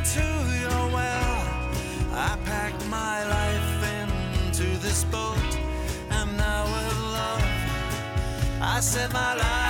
into 0.05 0.21
your 0.61 0.93
well. 0.93 1.49
I 2.13 2.37
packed 2.45 2.87
my 2.89 3.27
life 3.27 3.73
into 4.53 4.67
this 4.79 5.03
boat, 5.05 5.59
and 6.11 6.37
now 6.37 6.65
with 6.65 7.01
love, 7.19 7.45
I 8.61 8.81
set 8.81 9.13
my 9.13 9.35
life 9.35 9.64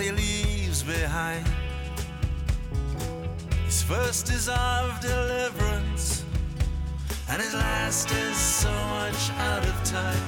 what 0.00 0.06
he 0.06 0.12
leaves 0.12 0.82
behind. 0.82 1.46
His 3.66 3.82
first 3.82 4.30
is 4.30 4.48
of 4.48 4.98
deliverance, 5.00 6.24
and 7.28 7.42
his 7.42 7.52
last 7.52 8.10
is 8.10 8.36
so 8.36 8.70
much 8.70 9.30
out 9.32 9.62
of 9.62 9.84
time. 9.84 10.26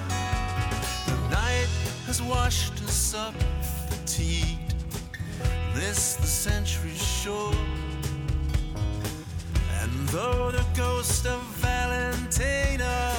The 1.06 1.30
night 1.30 1.68
has 2.06 2.20
washed 2.20 2.82
us 2.82 3.14
up 3.14 3.34
fatigued, 3.88 4.74
this 5.74 6.16
the 6.16 6.26
century's 6.26 7.02
shore. 7.02 7.54
And 9.80 10.08
though 10.08 10.50
the 10.50 10.66
ghost 10.76 11.26
of 11.26 11.40
Valentino 11.64 13.11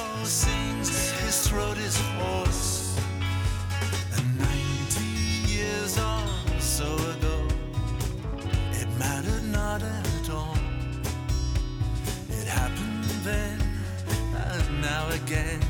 mattered 9.04 9.44
not 9.52 9.82
at 9.82 10.30
all. 10.30 10.56
It 12.30 12.46
happened 12.46 13.04
then 13.28 13.58
and 14.08 14.80
now 14.80 15.08
again. 15.10 15.63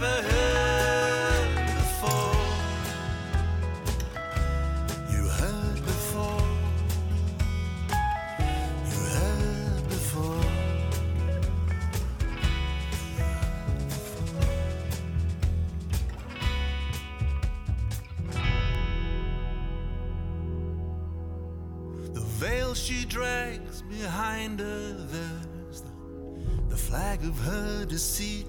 never 0.00 0.22
heard 0.22 1.66
before. 1.82 2.36
You 5.12 5.22
heard 5.40 5.80
before. 5.92 6.46
You 8.90 9.00
heard 9.18 9.84
before. 9.90 10.46
The 22.14 22.24
veil 22.40 22.72
she 22.72 23.04
drags 23.04 23.82
behind 23.82 24.60
her, 24.60 24.94
there's 25.10 25.82
the, 25.82 25.90
the 26.70 26.78
flag 26.78 27.22
of 27.24 27.38
her 27.40 27.84
deceit 27.84 28.41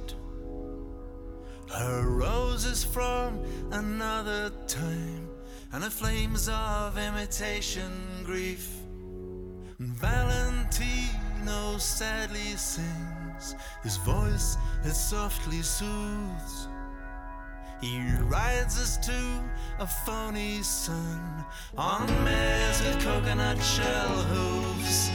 another 3.73 4.51
time, 4.67 5.27
and 5.71 5.83
the 5.83 5.89
flames 5.89 6.47
of 6.49 6.97
imitation 6.97 7.91
grief. 8.23 8.69
Valentino 9.79 11.77
sadly 11.77 12.55
sings, 12.55 13.55
his 13.81 13.97
voice 13.97 14.57
it 14.83 14.93
softly 14.93 15.61
soothes. 15.61 16.67
He 17.81 17.99
rides 18.21 18.79
us 18.79 18.97
to 19.05 19.19
a 19.79 19.87
phony 19.87 20.61
sun 20.61 21.43
on 21.77 22.07
mares 22.23 22.81
with 22.83 23.03
coconut 23.03 23.61
shell 23.61 24.07
hooves. 24.07 25.09